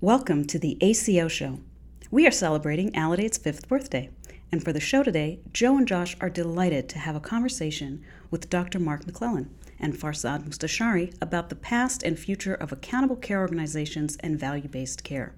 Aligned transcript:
Welcome 0.00 0.44
to 0.44 0.60
the 0.60 0.78
ACO 0.80 1.26
Show. 1.26 1.58
We 2.08 2.24
are 2.24 2.30
celebrating 2.30 2.92
Aledade's 2.92 3.36
fifth 3.36 3.66
birthday, 3.66 4.10
and 4.52 4.62
for 4.62 4.72
the 4.72 4.78
show 4.78 5.02
today, 5.02 5.40
Joe 5.52 5.76
and 5.76 5.88
Josh 5.88 6.16
are 6.20 6.30
delighted 6.30 6.88
to 6.90 7.00
have 7.00 7.16
a 7.16 7.20
conversation 7.20 8.04
with 8.30 8.48
Dr. 8.48 8.78
Mark 8.78 9.06
McClellan 9.06 9.52
and 9.76 9.94
Farzad 9.94 10.44
Mostashari 10.44 11.12
about 11.20 11.48
the 11.48 11.56
past 11.56 12.04
and 12.04 12.16
future 12.16 12.54
of 12.54 12.70
accountable 12.70 13.16
care 13.16 13.40
organizations 13.40 14.16
and 14.20 14.38
value 14.38 14.68
based 14.68 15.02
care. 15.02 15.34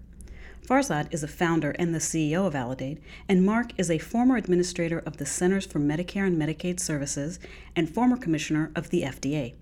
Farzad 0.63 1.09
is 1.11 1.23
a 1.23 1.27
founder 1.27 1.71
and 1.79 1.95
the 1.95 1.99
CEO 1.99 2.47
of 2.47 2.53
Aledate, 2.53 3.01
and 3.31 3.47
Mark 3.47 3.73
is 3.79 3.91
a 3.91 3.97
former 3.97 4.37
administrator 4.37 4.99
of 5.07 5.17
the 5.17 5.25
Centers 5.25 5.65
for 5.65 5.79
Medicare 5.79 6.27
and 6.27 6.37
Medicaid 6.37 6.81
Services 6.81 7.39
and 7.75 7.89
former 7.89 8.19
commissioner 8.19 8.73
of 8.77 8.91
the 8.91 9.05
FDA. 9.05 9.55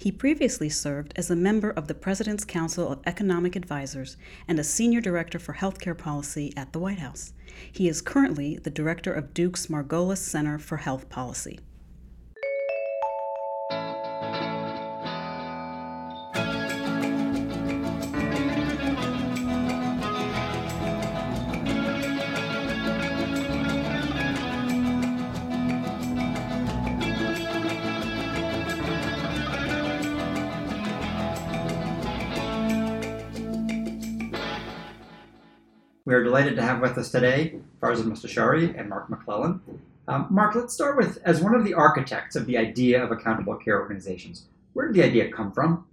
He 0.00 0.10
previously 0.10 0.70
served 0.70 1.12
as 1.16 1.30
a 1.30 1.36
member 1.36 1.68
of 1.68 1.86
the 1.86 1.94
President's 1.94 2.46
Council 2.46 2.88
of 2.88 3.00
Economic 3.04 3.54
Advisers 3.54 4.16
and 4.48 4.58
a 4.58 4.64
senior 4.64 5.02
director 5.02 5.38
for 5.38 5.52
healthcare 5.52 5.96
policy 5.96 6.54
at 6.56 6.72
the 6.72 6.78
White 6.78 7.00
House. 7.00 7.34
He 7.70 7.86
is 7.86 8.00
currently 8.00 8.56
the 8.56 8.70
director 8.70 9.12
of 9.12 9.34
Duke's 9.34 9.66
Margolis 9.66 10.16
Center 10.16 10.58
for 10.58 10.78
Health 10.78 11.10
Policy. 11.10 11.60
We 36.10 36.16
are 36.16 36.24
delighted 36.24 36.56
to 36.56 36.62
have 36.62 36.80
with 36.80 36.98
us 36.98 37.12
today 37.12 37.54
Farzad 37.80 38.02
Mostashari 38.02 38.76
and 38.76 38.88
Mark 38.88 39.08
McClellan. 39.08 39.60
Um, 40.08 40.26
Mark, 40.28 40.56
let's 40.56 40.74
start 40.74 40.96
with 40.96 41.18
as 41.24 41.40
one 41.40 41.54
of 41.54 41.62
the 41.62 41.72
architects 41.72 42.34
of 42.34 42.46
the 42.46 42.58
idea 42.58 43.00
of 43.00 43.12
accountable 43.12 43.54
care 43.54 43.80
organizations. 43.80 44.46
Where 44.72 44.88
did 44.88 44.96
the 44.96 45.04
idea 45.04 45.30
come 45.30 45.52
from? 45.52 45.86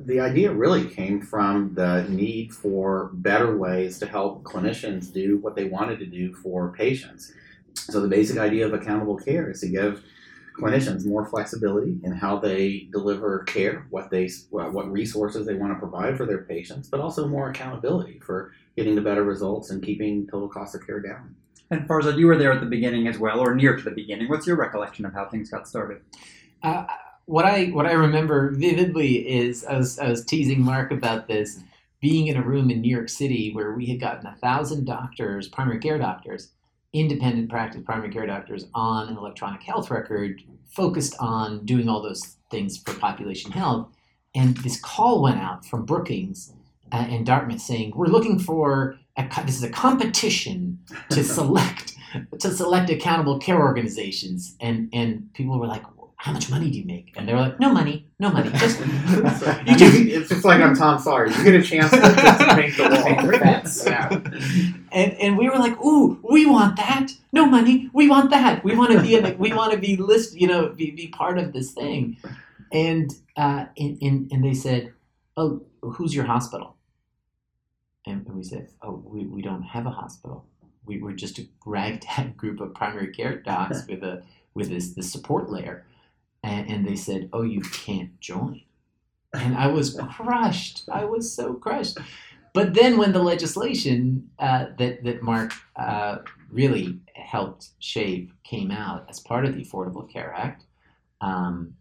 The 0.00 0.20
idea 0.20 0.50
really 0.50 0.86
came 0.86 1.20
from 1.20 1.74
the 1.74 2.06
need 2.08 2.54
for 2.54 3.10
better 3.12 3.58
ways 3.58 3.98
to 3.98 4.06
help 4.06 4.42
clinicians 4.42 5.12
do 5.12 5.36
what 5.36 5.54
they 5.54 5.66
wanted 5.66 5.98
to 5.98 6.06
do 6.06 6.32
for 6.32 6.72
patients. 6.72 7.34
So, 7.74 8.00
the 8.00 8.08
basic 8.08 8.38
idea 8.38 8.64
of 8.64 8.72
accountable 8.72 9.18
care 9.18 9.50
is 9.50 9.60
to 9.60 9.68
give 9.68 10.02
clinicians 10.58 11.06
more 11.06 11.24
flexibility 11.24 11.98
in 12.02 12.12
how 12.12 12.38
they 12.38 12.88
deliver 12.92 13.40
care, 13.44 13.86
what 13.90 14.10
they 14.10 14.28
what 14.50 14.90
resources 14.90 15.46
they 15.46 15.54
want 15.54 15.72
to 15.72 15.78
provide 15.78 16.16
for 16.16 16.26
their 16.26 16.42
patients, 16.42 16.88
but 16.88 17.00
also 17.00 17.28
more 17.28 17.50
accountability 17.50 18.18
for 18.18 18.52
getting 18.76 18.94
the 18.94 19.00
better 19.00 19.24
results 19.24 19.70
and 19.70 19.82
keeping 19.82 20.26
total 20.26 20.48
cost 20.48 20.74
of 20.74 20.86
care 20.86 21.00
down. 21.00 21.34
And 21.70 21.86
Farzad, 21.86 22.18
you 22.18 22.26
were 22.26 22.36
there 22.36 22.52
at 22.52 22.60
the 22.60 22.66
beginning 22.66 23.08
as 23.08 23.18
well, 23.18 23.40
or 23.40 23.54
near 23.54 23.76
to 23.76 23.82
the 23.82 23.90
beginning. 23.90 24.28
What's 24.28 24.46
your 24.46 24.56
recollection 24.56 25.04
of 25.04 25.12
how 25.12 25.28
things 25.28 25.50
got 25.50 25.68
started? 25.68 26.00
Uh, 26.62 26.86
what 27.26 27.44
I 27.44 27.66
what 27.66 27.86
I 27.86 27.92
remember 27.92 28.52
vividly 28.52 29.28
is 29.28 29.64
I 29.64 29.76
was, 29.76 29.98
I 29.98 30.08
was 30.08 30.24
teasing 30.24 30.62
Mark 30.62 30.90
about 30.90 31.28
this 31.28 31.60
being 32.00 32.28
in 32.28 32.36
a 32.36 32.42
room 32.42 32.70
in 32.70 32.80
New 32.80 32.94
York 32.94 33.08
City 33.08 33.52
where 33.52 33.72
we 33.72 33.86
had 33.86 34.00
gotten 34.00 34.26
a 34.26 34.36
thousand 34.36 34.86
doctors, 34.86 35.48
primary 35.48 35.78
care 35.78 35.98
doctors, 35.98 36.52
independent 36.92 37.50
practice 37.50 37.82
primary 37.84 38.10
care 38.10 38.26
doctors 38.26 38.66
on 38.74 39.08
an 39.08 39.16
electronic 39.16 39.62
health 39.62 39.90
record 39.90 40.42
focused 40.70 41.14
on 41.18 41.64
doing 41.64 41.88
all 41.88 42.02
those 42.02 42.36
things 42.50 42.78
for 42.78 42.94
population 42.94 43.50
health. 43.52 43.88
And 44.34 44.56
this 44.58 44.80
call 44.80 45.22
went 45.22 45.38
out 45.38 45.64
from 45.64 45.84
Brookings 45.84 46.52
uh, 46.92 47.06
and 47.08 47.26
Dartmouth 47.26 47.60
saying, 47.60 47.92
"We're 47.94 48.06
looking 48.06 48.38
for 48.38 48.98
a, 49.16 49.28
this 49.44 49.56
is 49.56 49.62
a 49.62 49.70
competition 49.70 50.78
to 51.10 51.24
select 51.24 51.94
to 52.40 52.50
select 52.50 52.90
accountable 52.90 53.38
care 53.38 53.58
organizations." 53.60 54.56
And 54.60 54.88
and 54.92 55.32
people 55.34 55.58
were 55.58 55.66
like, 55.66 55.82
"How 56.16 56.32
much 56.32 56.50
money 56.50 56.70
do 56.70 56.78
you 56.78 56.84
make?" 56.86 57.12
And 57.16 57.28
they 57.28 57.32
were 57.34 57.40
like, 57.40 57.60
"No 57.60 57.72
money, 57.72 58.06
no 58.18 58.30
money. 58.30 58.50
Just 58.58 58.80
you 59.66 59.76
just 59.76 59.98
it's 59.98 60.28
just 60.28 60.44
like 60.44 60.60
I'm 60.60 60.74
Tom 60.76 60.98
Sawyer. 60.98 61.26
You 61.28 61.44
get 61.44 61.54
a 61.54 61.62
chance 61.62 61.90
to, 61.90 62.00
to 62.00 62.54
paint 62.54 62.76
the 62.76 62.88
wall. 62.90 63.32
Yeah. 63.86 64.72
And 64.92 65.12
and 65.14 65.38
we 65.38 65.48
were 65.48 65.58
like, 65.58 65.78
"Ooh, 65.84 66.18
we 66.22 66.46
want 66.46 66.76
that. 66.76 67.12
No 67.32 67.46
money. 67.46 67.90
We 67.92 68.08
want 68.08 68.30
that. 68.30 68.64
We 68.64 68.76
want 68.76 68.92
to 68.92 69.00
be 69.00 69.16
the, 69.18 69.34
we 69.38 69.52
want 69.52 69.72
to 69.72 69.78
be 69.78 69.96
list, 69.96 70.34
you 70.38 70.46
know, 70.46 70.70
be, 70.70 70.90
be 70.90 71.08
part 71.08 71.38
of 71.38 71.52
this 71.52 71.72
thing." 71.72 72.16
And 72.72 73.12
uh, 73.36 73.66
and, 73.76 73.98
and 74.02 74.32
and 74.32 74.44
they 74.44 74.54
said, 74.54 74.92
"Oh, 75.36 75.62
who's 75.82 76.14
your 76.14 76.24
hospital?" 76.24 76.76
And 78.08 78.26
we 78.34 78.42
said, 78.42 78.68
oh, 78.82 79.02
we, 79.04 79.26
we 79.26 79.42
don't 79.42 79.62
have 79.62 79.86
a 79.86 79.90
hospital. 79.90 80.46
We 80.86 81.00
were 81.00 81.12
just 81.12 81.38
a 81.38 81.46
ragtag 81.66 82.36
group 82.38 82.60
of 82.60 82.74
primary 82.74 83.12
care 83.12 83.36
docs 83.36 83.86
with 83.86 84.02
a 84.02 84.22
with 84.54 84.70
this, 84.70 84.94
this 84.94 85.12
support 85.12 85.50
layer. 85.50 85.84
And, 86.42 86.68
and 86.68 86.86
they 86.86 86.96
said, 86.96 87.28
oh, 87.32 87.42
you 87.42 87.60
can't 87.60 88.18
join. 88.20 88.62
And 89.34 89.54
I 89.54 89.66
was 89.68 89.94
crushed. 90.10 90.88
I 90.90 91.04
was 91.04 91.30
so 91.30 91.54
crushed. 91.54 91.98
But 92.54 92.74
then 92.74 92.98
when 92.98 93.12
the 93.12 93.22
legislation 93.22 94.30
uh, 94.38 94.66
that, 94.78 95.04
that 95.04 95.22
Mark 95.22 95.52
uh, 95.76 96.18
really 96.50 96.98
helped 97.14 97.68
shape 97.78 98.32
came 98.44 98.70
out 98.70 99.06
as 99.08 99.20
part 99.20 99.44
of 99.44 99.54
the 99.54 99.64
Affordable 99.64 100.10
Care 100.10 100.32
Act, 100.36 100.64
um, 101.20 101.74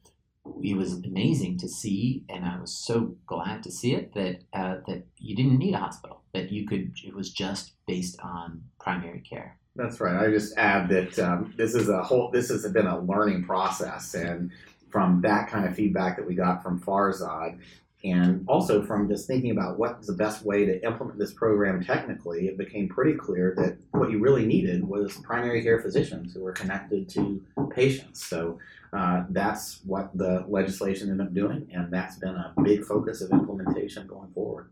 it 0.64 0.76
was 0.76 0.94
amazing 0.94 1.58
to 1.60 1.68
see, 1.68 2.24
and 2.30 2.46
I 2.46 2.60
was 2.60 2.72
so 2.74 3.16
glad 3.26 3.64
to 3.64 3.72
see 3.72 3.94
it 3.94 4.14
that 4.14 4.42
uh, 4.54 4.78
that 4.88 5.06
you 5.18 5.36
didn't 5.36 5.58
need 5.58 5.74
a 5.74 5.78
hospital, 5.78 6.22
that 6.34 6.52
you 6.52 6.66
could. 6.66 6.94
It 7.04 7.14
was 7.14 7.32
just 7.32 7.74
based 7.86 8.20
on 8.22 8.64
primary 8.80 9.20
care. 9.20 9.58
That's 9.76 10.00
right. 10.00 10.16
I 10.16 10.32
just 10.32 10.58
add 10.58 10.90
that 10.90 11.20
um, 11.20 11.54
this 11.58 11.76
is 11.76 11.90
a 11.90 12.02
whole. 12.02 12.32
This 12.32 12.50
has 12.50 12.66
been 12.72 12.88
a 12.88 13.00
learning 13.00 13.44
process, 13.44 14.14
and 14.14 14.52
from 14.90 15.22
that 15.22 15.50
kind 15.50 15.66
of 15.66 15.76
feedback 15.76 16.18
that 16.18 16.26
we 16.26 16.34
got 16.34 16.64
from 16.64 16.80
Farzad, 16.80 17.60
and 18.04 18.46
also 18.48 18.84
from 18.84 19.10
just 19.10 19.28
thinking 19.28 19.52
about 19.52 19.80
what's 19.80 20.08
the 20.08 20.14
best 20.14 20.44
way 20.44 20.66
to 20.66 20.84
implement 20.86 21.18
this 21.18 21.34
program 21.34 21.84
technically, 21.84 22.48
it 22.48 22.58
became 22.58 22.88
pretty 22.88 23.14
clear 23.14 23.56
that 23.58 23.78
what 23.92 24.12
you 24.12 24.20
really 24.20 24.46
needed 24.46 24.84
was 24.84 25.18
primary 25.24 25.64
care 25.64 25.82
physicians 25.82 26.34
who 26.34 26.42
were 26.42 26.52
connected 26.52 27.10
to 27.10 27.42
patients. 27.72 28.26
So 28.26 28.60
uh, 28.94 29.24
that's 29.30 29.80
what 29.84 30.16
the 30.16 30.46
legislation 30.48 31.10
ended 31.10 31.28
up 31.28 31.34
doing, 31.34 31.68
and 31.74 31.92
that's 31.92 32.18
been 32.18 32.36
a 32.36 32.54
big 32.64 32.86
focus 32.86 33.22
of 33.22 33.32
implementation 33.32 34.08
going 34.08 34.32
forward. 34.32 34.70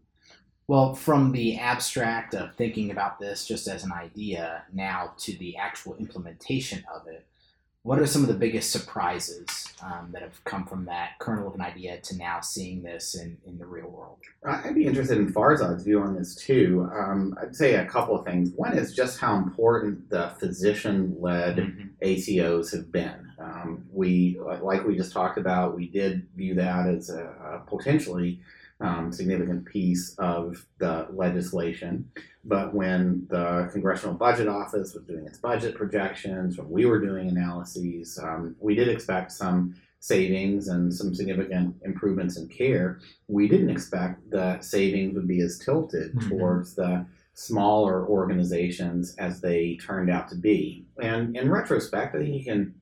Well, 0.67 0.95
from 0.95 1.31
the 1.31 1.57
abstract 1.57 2.33
of 2.33 2.55
thinking 2.55 2.89
about 2.89 3.19
this 3.19 3.45
just 3.45 3.67
as 3.67 3.83
an 3.83 3.91
idea 3.91 4.63
now 4.73 5.13
to 5.19 5.37
the 5.37 5.57
actual 5.57 5.95
implementation 5.95 6.83
of 6.93 7.07
it, 7.07 7.25
what 7.85 7.99
are 7.99 8.07
some 8.07 8.23
of 8.23 8.27
the 8.27 8.33
biggest 8.33 8.71
surprises 8.71 9.71
um, 9.83 10.09
that 10.11 10.23
have 10.23 10.43
come 10.43 10.65
from 10.65 10.85
that 10.85 11.19
kernel 11.19 11.47
of 11.47 11.53
an 11.53 11.61
idea 11.61 11.99
to 12.01 12.17
now 12.17 12.41
seeing 12.41 12.81
this 12.81 13.13
in, 13.13 13.37
in 13.45 13.59
the 13.59 13.65
real 13.65 13.87
world? 13.87 14.17
I'd 14.43 14.73
be 14.73 14.87
interested 14.87 15.19
in 15.19 15.31
Farzad's 15.31 15.83
view 15.83 16.01
on 16.01 16.15
this 16.15 16.33
too. 16.33 16.89
Um, 16.91 17.37
I'd 17.39 17.55
say 17.55 17.75
a 17.75 17.85
couple 17.85 18.17
of 18.17 18.25
things. 18.25 18.49
One 18.55 18.75
is 18.75 18.95
just 18.95 19.19
how 19.19 19.35
important 19.35 20.09
the 20.09 20.31
physician 20.39 21.15
led 21.19 21.57
mm-hmm. 21.57 21.89
ACOs 22.05 22.71
have 22.71 22.91
been. 22.91 23.31
Um, 23.39 23.85
we, 23.91 24.39
like 24.61 24.85
we 24.85 24.95
just 24.95 25.11
talked 25.11 25.37
about, 25.37 25.75
we 25.75 25.87
did 25.87 26.27
view 26.35 26.53
that 26.55 26.87
as 26.87 27.09
a, 27.09 27.25
a 27.25 27.63
potentially 27.67 28.39
um, 28.79 29.11
significant 29.11 29.65
piece 29.65 30.15
of 30.17 30.65
the 30.77 31.07
legislation. 31.11 32.09
But 32.43 32.73
when 32.73 33.25
the 33.29 33.69
Congressional 33.71 34.15
Budget 34.15 34.47
Office 34.47 34.93
was 34.93 35.03
doing 35.05 35.25
its 35.25 35.39
budget 35.39 35.75
projections, 35.75 36.57
when 36.57 36.69
we 36.69 36.85
were 36.85 36.99
doing 36.99 37.29
analyses, 37.29 38.19
um, 38.21 38.55
we 38.59 38.75
did 38.75 38.87
expect 38.87 39.31
some 39.31 39.75
savings 39.99 40.67
and 40.67 40.93
some 40.93 41.15
significant 41.15 41.75
improvements 41.83 42.37
in 42.37 42.47
care. 42.47 42.99
We 43.27 43.47
didn't 43.47 43.71
expect 43.71 44.29
the 44.29 44.59
savings 44.61 45.15
would 45.15 45.27
be 45.27 45.41
as 45.41 45.57
tilted 45.57 46.13
mm-hmm. 46.13 46.29
towards 46.29 46.75
the 46.75 47.07
smaller 47.35 48.07
organizations 48.07 49.13
as 49.17 49.41
they 49.41 49.77
turned 49.85 50.09
out 50.09 50.27
to 50.29 50.35
be. 50.35 50.85
And 51.01 51.35
in 51.37 51.51
retrospect, 51.51 52.15
I 52.15 52.19
think 52.19 52.33
you 52.33 52.43
can 52.43 52.73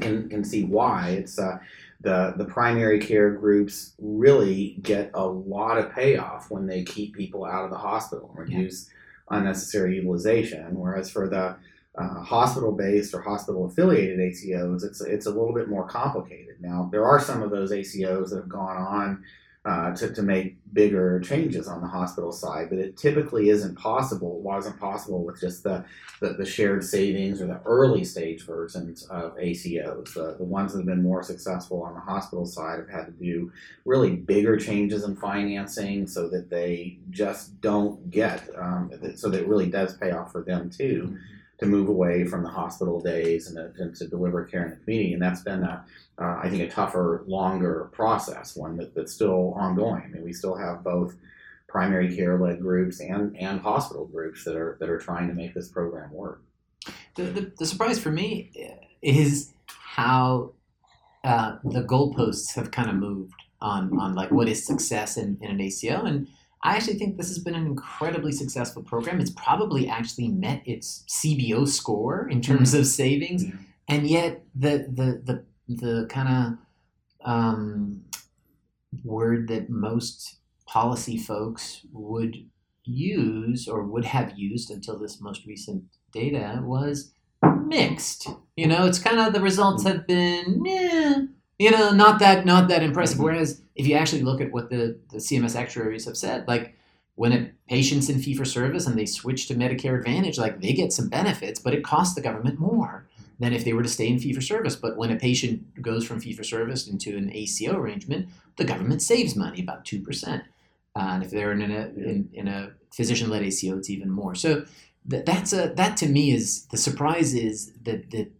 can 0.00 0.28
can 0.28 0.44
see 0.44 0.64
why. 0.64 1.10
It's 1.10 1.38
uh, 1.38 1.58
the 2.02 2.34
the 2.36 2.44
primary 2.44 3.00
care 3.00 3.30
groups 3.32 3.94
really 3.98 4.78
get 4.82 5.10
a 5.14 5.26
lot 5.26 5.78
of 5.78 5.92
payoff 5.92 6.50
when 6.50 6.66
they 6.66 6.84
keep 6.84 7.16
people 7.16 7.44
out 7.44 7.64
of 7.64 7.70
the 7.70 7.78
hospital 7.78 8.32
and 8.36 8.50
reduce 8.50 8.88
yeah. 8.88 9.38
unnecessary 9.38 9.96
utilization. 9.96 10.78
Whereas 10.78 11.10
for 11.10 11.28
the 11.28 11.56
uh, 11.96 12.22
hospital-based 12.22 13.12
or 13.14 13.20
hospital-affiliated 13.20 14.18
ACOs, 14.18 14.84
it's 14.84 15.00
it's 15.00 15.26
a 15.26 15.30
little 15.30 15.54
bit 15.54 15.68
more 15.68 15.88
complicated. 15.88 16.56
Now 16.60 16.88
there 16.92 17.04
are 17.04 17.18
some 17.18 17.42
of 17.42 17.50
those 17.50 17.72
ACOs 17.72 18.30
that 18.30 18.36
have 18.36 18.48
gone 18.48 18.76
on 18.76 19.24
uh, 19.66 19.94
to, 19.94 20.12
to 20.14 20.22
make 20.22 20.56
bigger 20.72 21.20
changes 21.20 21.68
on 21.68 21.82
the 21.82 21.86
hospital 21.86 22.32
side, 22.32 22.70
but 22.70 22.78
it 22.78 22.96
typically 22.96 23.50
isn't 23.50 23.76
possible, 23.76 24.40
wasn't 24.40 24.78
possible 24.80 25.22
with 25.22 25.38
just 25.38 25.62
the, 25.62 25.84
the, 26.22 26.30
the 26.30 26.46
shared 26.46 26.82
savings 26.82 27.42
or 27.42 27.46
the 27.46 27.60
early 27.66 28.02
stage 28.02 28.46
versions 28.46 29.02
of 29.08 29.36
ACOs. 29.36 30.14
The, 30.14 30.36
the 30.38 30.44
ones 30.44 30.72
that 30.72 30.78
have 30.78 30.86
been 30.86 31.02
more 31.02 31.22
successful 31.22 31.82
on 31.82 31.92
the 31.92 32.00
hospital 32.00 32.46
side 32.46 32.78
have 32.78 32.88
had 32.88 33.06
to 33.06 33.12
do 33.12 33.52
really 33.84 34.16
bigger 34.16 34.56
changes 34.56 35.04
in 35.04 35.14
financing 35.14 36.06
so 36.06 36.26
that 36.28 36.48
they 36.48 36.98
just 37.10 37.60
don't 37.60 38.10
get, 38.10 38.48
um, 38.56 38.90
so 39.14 39.28
that 39.28 39.42
it 39.42 39.48
really 39.48 39.68
does 39.68 39.94
pay 39.98 40.12
off 40.12 40.32
for 40.32 40.42
them 40.42 40.70
too 40.70 41.18
to 41.60 41.66
move 41.66 41.88
away 41.88 42.24
from 42.24 42.42
the 42.42 42.48
hospital 42.48 43.00
days 43.00 43.46
and 43.48 43.56
to, 43.56 43.82
and 43.82 43.94
to 43.94 44.08
deliver 44.08 44.44
care 44.44 44.64
in 44.64 44.70
the 44.70 44.76
community. 44.76 45.12
And 45.12 45.22
that's 45.22 45.42
been, 45.42 45.62
a, 45.62 45.84
uh, 46.18 46.40
I 46.42 46.48
think, 46.48 46.62
a 46.62 46.70
tougher, 46.70 47.24
longer 47.26 47.90
process, 47.92 48.56
one 48.56 48.76
that, 48.78 48.94
that's 48.94 49.12
still 49.12 49.52
ongoing. 49.54 50.02
I 50.04 50.08
mean, 50.08 50.24
we 50.24 50.32
still 50.32 50.56
have 50.56 50.82
both 50.82 51.14
primary 51.68 52.16
care 52.16 52.38
led 52.38 52.60
groups 52.60 53.00
and, 53.00 53.36
and 53.36 53.60
hospital 53.60 54.06
groups 54.06 54.42
that 54.44 54.56
are, 54.56 54.76
that 54.80 54.88
are 54.88 54.98
trying 54.98 55.28
to 55.28 55.34
make 55.34 55.54
this 55.54 55.68
program 55.68 56.10
work. 56.12 56.42
The, 57.14 57.24
the, 57.24 57.52
the 57.58 57.66
surprise 57.66 57.98
for 57.98 58.10
me 58.10 58.50
is 59.02 59.52
how 59.66 60.52
uh, 61.24 61.56
the 61.62 61.82
goalposts 61.82 62.54
have 62.54 62.70
kind 62.70 62.88
of 62.88 62.96
moved 62.96 63.34
on, 63.60 63.98
on 64.00 64.14
like 64.14 64.30
what 64.30 64.48
is 64.48 64.66
success 64.66 65.18
in, 65.18 65.36
in 65.42 65.50
an 65.50 65.60
ACO. 65.60 66.06
And 66.06 66.26
I 66.62 66.76
actually 66.76 66.98
think 66.98 67.16
this 67.16 67.28
has 67.28 67.38
been 67.38 67.54
an 67.54 67.66
incredibly 67.66 68.32
successful 68.32 68.82
program. 68.82 69.20
It's 69.20 69.30
probably 69.30 69.88
actually 69.88 70.28
met 70.28 70.62
its 70.66 71.04
CBO 71.08 71.66
score 71.66 72.28
in 72.28 72.40
terms 72.42 72.74
of 72.74 72.86
savings, 72.86 73.44
Yeah. 73.44 73.52
and 73.88 74.06
yet 74.06 74.44
the 74.54 74.86
the 74.98 75.22
the 75.24 75.44
the 75.82 76.06
kind 76.10 76.28
of 77.22 77.28
um, 77.28 78.02
word 79.04 79.48
that 79.48 79.70
most 79.70 80.36
policy 80.66 81.16
folks 81.16 81.86
would 81.92 82.36
use 82.84 83.68
or 83.68 83.82
would 83.84 84.04
have 84.04 84.38
used 84.38 84.70
until 84.70 84.98
this 84.98 85.20
most 85.20 85.46
recent 85.46 85.84
data 86.12 86.60
was 86.62 87.12
mixed. 87.66 88.28
You 88.56 88.66
know, 88.66 88.84
it's 88.86 88.98
kind 88.98 89.18
of 89.20 89.32
the 89.32 89.40
results 89.40 89.84
have 89.84 90.06
been, 90.06 90.62
eh, 90.66 91.22
you 91.60 91.70
know, 91.70 91.90
not 91.90 92.20
that 92.20 92.46
not 92.46 92.68
that 92.68 92.82
impressive. 92.82 93.18
Whereas 93.18 93.60
if 93.74 93.86
you 93.86 93.94
actually 93.94 94.22
look 94.22 94.40
at 94.40 94.50
what 94.50 94.70
the, 94.70 94.98
the 95.10 95.18
CMS 95.18 95.54
actuaries 95.54 96.06
have 96.06 96.16
said, 96.16 96.48
like 96.48 96.74
when 97.16 97.32
a 97.32 97.50
patient's 97.68 98.08
in 98.08 98.18
fee 98.18 98.34
for 98.34 98.46
service 98.46 98.86
and 98.86 98.98
they 98.98 99.04
switch 99.04 99.46
to 99.46 99.54
Medicare 99.54 99.98
Advantage, 99.98 100.38
like 100.38 100.62
they 100.62 100.72
get 100.72 100.90
some 100.90 101.10
benefits, 101.10 101.60
but 101.60 101.74
it 101.74 101.84
costs 101.84 102.14
the 102.14 102.22
government 102.22 102.58
more 102.58 103.06
than 103.38 103.52
if 103.52 103.62
they 103.62 103.74
were 103.74 103.82
to 103.82 103.90
stay 103.90 104.08
in 104.08 104.18
fee 104.18 104.32
for 104.32 104.40
service. 104.40 104.74
But 104.74 104.96
when 104.96 105.10
a 105.10 105.16
patient 105.16 105.82
goes 105.82 106.06
from 106.06 106.18
fee 106.18 106.32
for 106.32 106.44
service 106.44 106.88
into 106.88 107.14
an 107.18 107.30
ACO 107.30 107.76
arrangement, 107.76 108.30
the 108.56 108.64
government 108.64 109.02
saves 109.02 109.36
money 109.36 109.60
about 109.60 109.84
two 109.84 110.00
percent. 110.00 110.44
Uh, 110.96 111.10
and 111.10 111.22
if 111.22 111.30
they're 111.30 111.52
in 111.52 111.60
a 111.60 111.88
in, 111.88 112.30
in 112.32 112.48
a 112.48 112.70
physician 112.90 113.28
led 113.28 113.42
ACO, 113.42 113.76
it's 113.76 113.90
even 113.90 114.08
more. 114.08 114.34
So 114.34 114.64
that 115.04 115.26
that's 115.26 115.52
a 115.52 115.74
that 115.76 115.98
to 115.98 116.08
me 116.08 116.30
is 116.30 116.64
the 116.68 116.78
surprise 116.78 117.34
is 117.34 117.72
that 117.82 118.10
the 118.12 118.30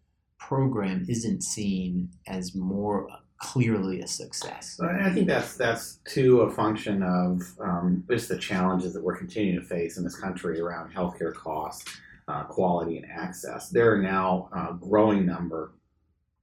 program 0.41 1.05
isn't 1.09 1.43
seen 1.43 2.11
as 2.27 2.57
more 2.57 3.07
clearly 3.39 4.01
a 4.01 4.07
success. 4.07 4.81
I 4.83 5.11
think 5.11 5.27
that's 5.27 5.57
that's 5.57 6.01
too 6.05 6.41
a 6.41 6.51
function 6.51 7.03
of 7.03 7.41
um, 7.61 8.05
just 8.11 8.29
the 8.29 8.39
challenges 8.39 8.93
that 8.95 9.03
we're 9.03 9.17
continuing 9.17 9.61
to 9.61 9.67
face 9.67 9.97
in 9.97 10.05
this 10.05 10.17
country 10.17 10.61
around 10.61 10.93
healthcare 10.93 11.35
costs, 11.35 11.91
uh, 12.29 12.45
quality, 12.45 12.99
and 12.99 13.07
access. 13.11 13.69
There 13.69 13.93
are 13.93 14.03
now 14.03 14.49
a 14.53 14.75
growing 14.75 15.25
number 15.25 15.73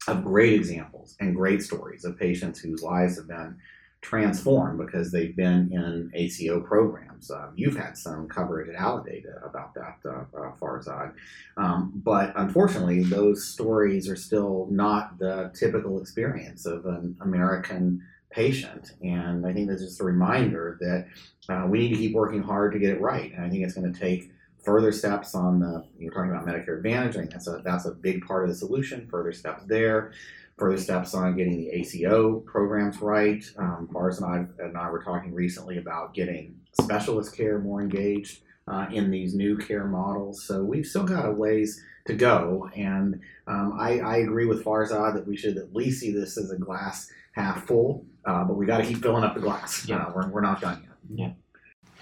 of 0.07 0.23
great 0.23 0.53
examples 0.53 1.15
and 1.19 1.35
great 1.35 1.61
stories 1.61 2.05
of 2.05 2.17
patients 2.17 2.59
whose 2.59 2.81
lives 2.81 3.17
have 3.17 3.27
been 3.27 3.57
transformed 4.07 4.77
because 4.77 5.11
they've 5.11 5.35
been 5.35 5.69
in 5.73 6.09
ACO 6.13 6.61
programs. 6.61 7.29
Um, 7.29 7.51
you've 7.57 7.75
had 7.75 7.97
some 7.97 8.29
coverage 8.29 8.69
at 8.69 8.79
Aledade 8.79 9.25
about 9.43 9.73
that, 9.73 9.97
uh, 10.05 10.23
uh, 10.33 10.51
Farzad. 10.61 11.13
Um, 11.57 11.91
but 11.93 12.31
unfortunately, 12.37 13.03
those 13.03 13.45
stories 13.45 14.07
are 14.07 14.15
still 14.15 14.69
not 14.71 15.19
the 15.19 15.51
typical 15.53 15.99
experience 16.01 16.65
of 16.65 16.85
an 16.85 17.17
American 17.19 18.01
patient. 18.29 18.93
And 19.01 19.45
I 19.45 19.51
think 19.51 19.67
that's 19.67 19.81
just 19.81 19.99
a 19.99 20.05
reminder 20.05 20.77
that 20.79 21.07
uh, 21.53 21.67
we 21.67 21.79
need 21.79 21.89
to 21.89 21.95
keep 21.95 22.13
working 22.13 22.41
hard 22.41 22.71
to 22.73 22.79
get 22.79 22.91
it 22.91 23.01
right. 23.01 23.33
And 23.33 23.43
I 23.43 23.49
think 23.49 23.63
it's 23.65 23.73
going 23.73 23.91
to 23.91 23.99
take 23.99 24.31
further 24.63 24.93
steps 24.93 25.35
on 25.35 25.59
the 25.59 25.85
you're 25.99 26.13
talking 26.13 26.31
about 26.31 26.45
Medicare 26.45 26.77
Advantage. 26.77 27.15
I 27.17 27.19
think 27.19 27.31
that's 27.31 27.47
a 27.47 27.61
that's 27.63 27.85
a 27.85 27.91
big 27.91 28.25
part 28.25 28.43
of 28.43 28.49
the 28.49 28.55
solution. 28.55 29.05
Further 29.09 29.33
steps 29.33 29.63
there. 29.65 30.13
Further 30.57 30.77
steps 30.77 31.13
on 31.13 31.35
getting 31.35 31.57
the 31.57 31.69
ACO 31.69 32.39
programs 32.39 32.99
right. 33.01 33.43
Um, 33.57 33.89
Fars 33.93 34.19
and 34.19 34.25
I 34.25 34.63
and 34.63 34.75
I 34.77 34.89
were 34.89 35.03
talking 35.03 35.33
recently 35.33 35.77
about 35.77 36.13
getting 36.13 36.59
specialist 36.81 37.35
care 37.35 37.59
more 37.59 37.81
engaged 37.81 38.41
uh, 38.67 38.87
in 38.91 39.11
these 39.11 39.33
new 39.33 39.57
care 39.57 39.85
models. 39.85 40.43
So 40.43 40.63
we've 40.63 40.85
still 40.85 41.03
got 41.03 41.27
a 41.27 41.31
ways 41.31 41.83
to 42.07 42.13
go. 42.13 42.69
And 42.75 43.21
um, 43.45 43.77
I, 43.79 43.99
I 43.99 44.17
agree 44.17 44.45
with 44.45 44.63
Farzad 44.63 45.13
that 45.13 45.27
we 45.27 45.37
should 45.37 45.57
at 45.57 45.75
least 45.75 46.01
see 46.01 46.11
this 46.11 46.37
as 46.37 46.51
a 46.51 46.57
glass 46.57 47.09
half 47.33 47.65
full. 47.65 48.05
Uh, 48.25 48.43
but 48.43 48.55
we 48.55 48.65
got 48.65 48.79
to 48.79 48.85
keep 48.85 49.01
filling 49.01 49.23
up 49.23 49.35
the 49.35 49.41
glass. 49.41 49.87
Yeah. 49.87 49.97
Uh, 49.97 50.11
we're, 50.13 50.29
we're 50.29 50.41
not 50.41 50.59
done 50.59 50.81
yet. 50.83 51.19
Yeah. 51.19 51.31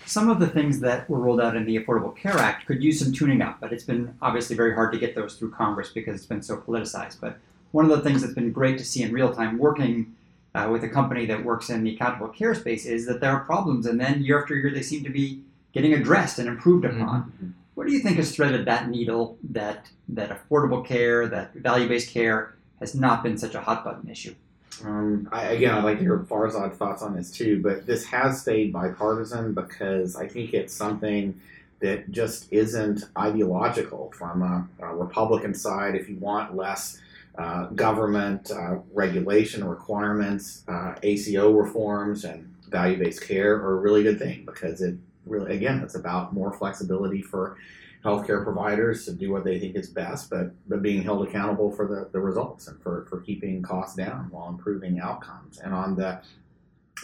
Some 0.07 0.29
of 0.29 0.39
the 0.39 0.47
things 0.47 0.79
that 0.81 1.09
were 1.09 1.19
rolled 1.19 1.41
out 1.41 1.55
in 1.55 1.65
the 1.65 1.79
Affordable 1.79 2.15
Care 2.15 2.37
Act 2.37 2.67
could 2.67 2.83
use 2.83 2.99
some 2.99 3.11
tuning 3.11 3.41
up, 3.41 3.59
but 3.59 3.73
it's 3.73 3.83
been 3.83 4.15
obviously 4.21 4.55
very 4.55 4.73
hard 4.73 4.93
to 4.93 4.99
get 4.99 5.15
those 5.15 5.35
through 5.35 5.51
Congress 5.51 5.89
because 5.89 6.15
it's 6.15 6.27
been 6.27 6.43
so 6.43 6.57
politicized. 6.57 7.19
But 7.19 7.39
one 7.75 7.83
of 7.83 7.91
the 7.91 8.01
things 8.01 8.21
that's 8.21 8.33
been 8.33 8.53
great 8.53 8.77
to 8.77 8.85
see 8.85 9.03
in 9.03 9.11
real 9.11 9.33
time 9.33 9.57
working 9.57 10.15
uh, 10.55 10.69
with 10.71 10.81
a 10.85 10.87
company 10.87 11.25
that 11.25 11.43
works 11.43 11.69
in 11.69 11.83
the 11.83 11.93
accountable 11.93 12.29
care 12.29 12.55
space 12.55 12.85
is 12.85 13.05
that 13.05 13.19
there 13.19 13.31
are 13.31 13.41
problems, 13.41 13.85
and 13.85 13.99
then 13.99 14.23
year 14.23 14.41
after 14.41 14.55
year 14.55 14.71
they 14.71 14.81
seem 14.81 15.03
to 15.03 15.09
be 15.09 15.41
getting 15.73 15.91
addressed 15.91 16.39
and 16.39 16.47
improved 16.47 16.85
upon. 16.85 17.53
What 17.73 17.85
do 17.85 17.91
you 17.91 17.99
think 17.99 18.15
has 18.15 18.33
threaded 18.33 18.63
that 18.65 18.87
needle 18.87 19.37
that 19.49 19.89
that 20.07 20.29
affordable 20.29 20.85
care, 20.85 21.27
that 21.27 21.53
value-based 21.53 22.09
care 22.09 22.55
has 22.79 22.95
not 22.95 23.23
been 23.23 23.37
such 23.37 23.55
a 23.55 23.59
hot 23.59 23.83
button 23.83 24.09
issue? 24.09 24.35
Um, 24.85 25.27
I, 25.33 25.47
again, 25.47 25.75
I'd 25.75 25.83
like 25.83 25.97
to 25.97 26.03
hear 26.03 26.19
Farzad's 26.19 26.77
thoughts 26.77 27.01
on 27.01 27.13
this 27.13 27.29
too, 27.29 27.61
but 27.61 27.85
this 27.85 28.05
has 28.05 28.39
stayed 28.39 28.71
bipartisan 28.71 29.53
because 29.53 30.15
I 30.15 30.29
think 30.29 30.53
it's 30.53 30.73
something 30.73 31.41
that 31.81 32.09
just 32.09 32.47
isn't 32.53 33.03
ideological 33.17 34.13
from 34.17 34.41
a, 34.41 34.65
a 34.79 34.95
Republican 34.95 35.53
side. 35.53 35.95
If 35.95 36.07
you 36.07 36.15
want 36.15 36.55
less 36.55 37.01
uh, 37.37 37.67
government 37.67 38.51
uh, 38.51 38.77
regulation 38.93 39.63
requirements, 39.63 40.63
uh, 40.67 40.95
ACO 41.03 41.51
reforms 41.51 42.23
and 42.23 42.55
value-based 42.69 43.21
care 43.21 43.55
are 43.55 43.77
a 43.77 43.81
really 43.81 44.03
good 44.03 44.19
thing 44.19 44.45
because 44.45 44.81
it 44.81 44.95
really, 45.25 45.55
again, 45.55 45.81
it's 45.81 45.95
about 45.95 46.33
more 46.33 46.53
flexibility 46.53 47.21
for 47.21 47.57
healthcare 48.03 48.43
providers 48.43 49.05
to 49.05 49.13
do 49.13 49.31
what 49.31 49.43
they 49.43 49.59
think 49.59 49.75
is 49.75 49.89
best, 49.89 50.29
but, 50.29 50.51
but 50.69 50.81
being 50.81 51.03
held 51.03 51.27
accountable 51.27 51.71
for 51.71 51.87
the, 51.87 52.07
the 52.11 52.19
results 52.19 52.67
and 52.67 52.81
for, 52.81 53.05
for 53.09 53.19
keeping 53.21 53.61
costs 53.63 53.95
down 53.95 54.27
while 54.29 54.47
improving 54.47 54.99
outcomes. 54.99 55.57
And 55.57 55.73
on 55.73 55.95
the 55.95 56.21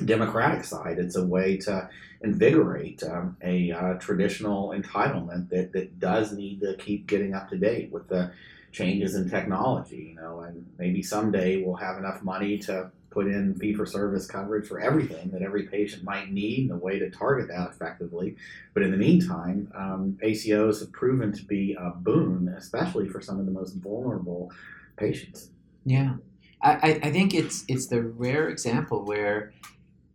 Democratic 0.05 0.63
side, 0.63 0.99
it's 0.99 1.15
a 1.15 1.25
way 1.25 1.57
to 1.57 1.89
invigorate 2.21 3.03
um, 3.03 3.35
a 3.41 3.71
uh, 3.71 3.93
traditional 3.95 4.69
entitlement 4.69 5.49
that, 5.49 5.73
that 5.73 5.99
does 5.99 6.31
need 6.33 6.61
to 6.61 6.75
keep 6.77 7.07
getting 7.07 7.33
up 7.33 7.49
to 7.49 7.57
date 7.57 7.91
with 7.91 8.07
the 8.07 8.31
changes 8.71 9.15
in 9.15 9.29
technology, 9.29 10.09
you 10.09 10.15
know, 10.15 10.41
and 10.41 10.65
maybe 10.77 11.01
someday 11.03 11.61
we'll 11.63 11.75
have 11.75 11.97
enough 11.97 12.21
money 12.23 12.57
to 12.59 12.91
put 13.09 13.27
in 13.27 13.53
fee 13.55 13.73
for 13.73 13.85
service 13.85 14.25
coverage 14.25 14.65
for 14.67 14.79
everything 14.79 15.29
that 15.31 15.41
every 15.41 15.63
patient 15.63 16.03
might 16.03 16.31
need 16.31 16.69
and 16.69 16.71
a 16.71 16.75
way 16.83 16.97
to 16.97 17.09
target 17.09 17.49
that 17.49 17.69
effectively. 17.69 18.37
But 18.73 18.83
in 18.83 18.91
the 18.91 18.97
meantime, 18.97 19.69
um, 19.75 20.17
ACOs 20.23 20.79
have 20.79 20.93
proven 20.93 21.33
to 21.33 21.43
be 21.43 21.73
a 21.77 21.89
boon, 21.89 22.53
especially 22.57 23.09
for 23.09 23.19
some 23.21 23.39
of 23.39 23.45
the 23.45 23.51
most 23.51 23.73
vulnerable 23.73 24.51
patients. 24.95 25.49
Yeah, 25.85 26.15
I, 26.61 26.99
I- 27.03 27.11
think 27.11 27.33
it's 27.33 27.65
it's 27.67 27.87
the 27.87 28.01
rare 28.03 28.47
example 28.47 29.03
where 29.03 29.51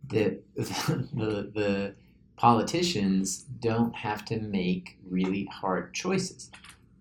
the 0.07 0.39
the, 0.55 1.51
the 1.53 1.95
politicians 2.37 3.45
don't 3.59 3.95
have 3.95 4.23
to 4.25 4.39
make 4.39 4.97
really 5.09 5.45
hard 5.51 5.93
choices. 5.93 6.49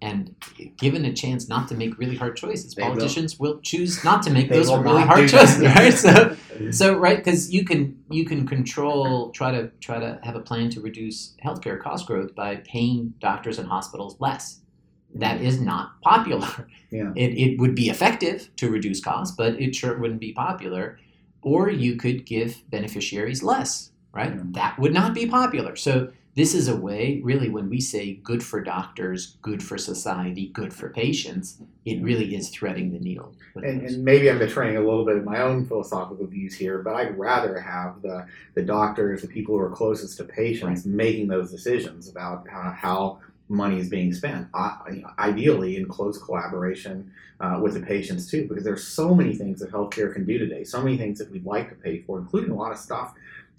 And 0.03 0.35
given 0.77 1.05
a 1.07 1.13
chance 1.13 1.49
not 1.49 1.69
to 1.69 1.75
make 1.75 1.99
really 1.99 2.17
hard 2.17 2.37
choices, 2.37 2.75
They 2.75 2.83
politicians 2.83 3.39
will. 3.39 3.61
choose 3.63 4.05
not 4.05 4.23
to 4.25 4.31
make 4.31 4.51
They 4.51 4.57
those 4.57 4.69
really 4.69 5.03
hard 5.03 5.29
choices, 5.29 5.61
right? 5.61 5.93
So, 5.93 6.37
so 6.71 6.97
right, 6.99 7.17
because 7.17 7.53
you 7.53 7.65
can 7.65 7.99
you 8.11 8.25
can 8.27 8.47
control 8.47 9.31
try 9.31 9.51
to 9.53 9.71
try 9.81 9.99
to 9.99 10.19
have 10.23 10.37
a 10.37 10.41
plan 10.41 10.69
to 10.71 10.81
reduce 10.81 11.35
healthcare 11.45 11.81
cost 11.81 12.07
growth 12.07 12.35
by 12.35 12.57
paying 12.57 13.15
doctors 13.21 13.59
and 13.59 13.69
hospitals 13.69 14.17
less. 14.21 14.61
That 15.15 15.41
is 15.41 15.61
not 15.61 16.01
popular. 16.03 16.69
Yeah. 16.91 17.13
It, 17.17 17.31
it 17.37 17.59
would 17.59 17.75
be 17.75 17.89
effective 17.89 18.49
to 18.57 18.71
reduce 18.71 19.01
costs, 19.01 19.35
but 19.37 19.61
it 19.61 19.75
sure 19.75 19.99
wouldn't 19.99 20.21
be 20.21 20.33
popular. 20.33 20.99
Or 21.43 21.71
you 21.71 21.97
could 21.97 22.27
give 22.27 22.63
beneficiaries 22.71 23.43
less, 23.43 23.91
right? 24.13 24.35
Yeah. 24.35 24.43
That 24.51 24.79
would 24.79 24.93
not 24.93 25.15
be 25.15 25.27
popular. 25.27 25.75
So 25.77 26.13
this 26.37 26.55
is 26.55 26.69
a 26.69 26.77
way, 26.77 27.23
really, 27.25 27.49
when 27.49 27.71
we 27.71 27.81
say 27.81 28.13
good 28.23 28.45
for 28.45 28.61
doctors, 28.61 29.39
good 29.41 29.63
for 29.63 29.79
society, 29.79 30.49
good 30.49 30.73
for 30.73 30.91
patients, 30.91 31.63
it 31.87 32.03
really 32.03 32.37
is 32.37 32.51
threading 32.51 32.93
the 32.93 32.99
needle. 32.99 33.33
And, 33.55 33.81
and 33.81 34.05
maybe 34.05 34.31
I'm 34.31 34.39
betraying 34.39 34.77
a 34.77 34.81
little 34.81 35.07
bit 35.07 35.17
of 35.17 35.25
my 35.25 35.41
own 35.41 35.65
philosophical 35.65 36.27
views 36.27 36.55
here, 36.55 36.79
but 36.83 36.95
I'd 36.95 37.19
rather 37.19 37.59
have 37.59 38.03
the, 38.03 38.27
the 38.55 38.61
doctors, 38.61 39.23
the 39.23 39.29
people 39.29 39.57
who 39.57 39.63
are 39.63 39.71
closest 39.71 40.19
to 40.19 40.25
patients, 40.25 40.85
making 40.85 41.29
those 41.29 41.51
decisions 41.51 42.07
about 42.07 42.47
uh, 42.55 42.71
how 42.71 43.19
money 43.49 43.79
is 43.79 43.89
being 43.89 44.13
spent. 44.13 44.47
I, 44.53 45.05
ideally, 45.19 45.79
in 45.79 45.89
close 45.89 46.19
collaboration 46.19 47.11
uh, 47.41 47.61
with 47.63 47.75
the 47.75 47.81
patients 47.81 48.31
too, 48.31 48.47
because 48.47 48.65
there's 48.65 48.87
so 48.87 49.15
many 49.15 49.35
things 49.35 49.61
that 49.61 49.73
healthcare 49.73 50.13
can 50.13 50.27
do 50.27 50.37
today, 50.37 50.65
so 50.65 50.83
many 50.83 50.99
things 50.99 51.19
that 51.19 51.31
we'd 51.31 51.47
like 51.47 51.71
to 51.71 51.77
pay 51.77 52.03
for, 52.03 52.19
including 52.19 52.51
a 52.51 52.55
lot 52.55 52.73
of 52.73 52.79
stuff 52.79 53.15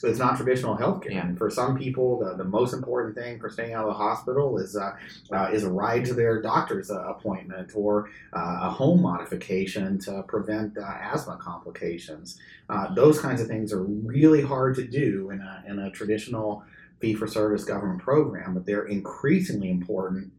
that's 0.05 0.19
not 0.19 0.37
traditional 0.37 0.77
healthcare. 0.77 1.11
Yeah. 1.11 1.25
And 1.25 1.37
for 1.37 1.49
some 1.49 1.75
people, 1.75 2.19
the, 2.19 2.35
the 2.35 2.43
most 2.43 2.73
important 2.73 3.15
thing 3.15 3.39
for 3.39 3.49
staying 3.49 3.73
out 3.73 3.85
of 3.85 3.93
the 3.93 3.97
hospital 3.97 4.59
is 4.59 4.75
uh, 4.75 4.95
uh, 5.31 5.49
is 5.51 5.63
a 5.63 5.71
ride 5.71 6.05
to 6.05 6.13
their 6.13 6.39
doctor's 6.39 6.91
uh, 6.91 7.01
appointment 7.07 7.71
or 7.73 8.09
uh, 8.33 8.59
a 8.61 8.69
home 8.69 9.01
modification 9.01 9.97
to 9.99 10.23
prevent 10.27 10.77
uh, 10.77 10.81
asthma 11.01 11.37
complications. 11.41 12.37
Uh, 12.69 12.93
those 12.93 13.19
kinds 13.19 13.41
of 13.41 13.47
things 13.47 13.73
are 13.73 13.83
really 13.83 14.41
hard 14.41 14.75
to 14.75 14.85
do 14.85 15.31
in 15.31 15.41
a, 15.41 15.63
in 15.67 15.79
a 15.79 15.89
traditional 15.89 16.63
fee 16.99 17.15
for 17.15 17.27
service 17.27 17.63
government 17.63 18.01
program, 18.01 18.53
but 18.53 18.65
they're 18.65 18.87
increasingly 18.87 19.71
important 19.71 20.31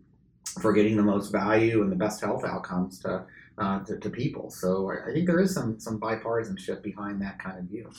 for 0.60 0.72
getting 0.72 0.96
the 0.96 1.02
most 1.02 1.30
value 1.30 1.82
and 1.82 1.90
the 1.90 1.96
best 1.96 2.20
health 2.20 2.44
outcomes 2.44 2.98
to, 3.00 3.24
uh, 3.58 3.80
to, 3.84 3.96
to 3.98 4.10
people. 4.10 4.50
So 4.50 4.90
I, 4.90 5.10
I 5.10 5.12
think 5.12 5.26
there 5.26 5.40
is 5.40 5.54
some, 5.54 5.78
some 5.80 5.98
bipartisanship 5.98 6.82
behind 6.82 7.20
that 7.22 7.38
kind 7.38 7.58
of 7.58 7.64
view. 7.64 7.90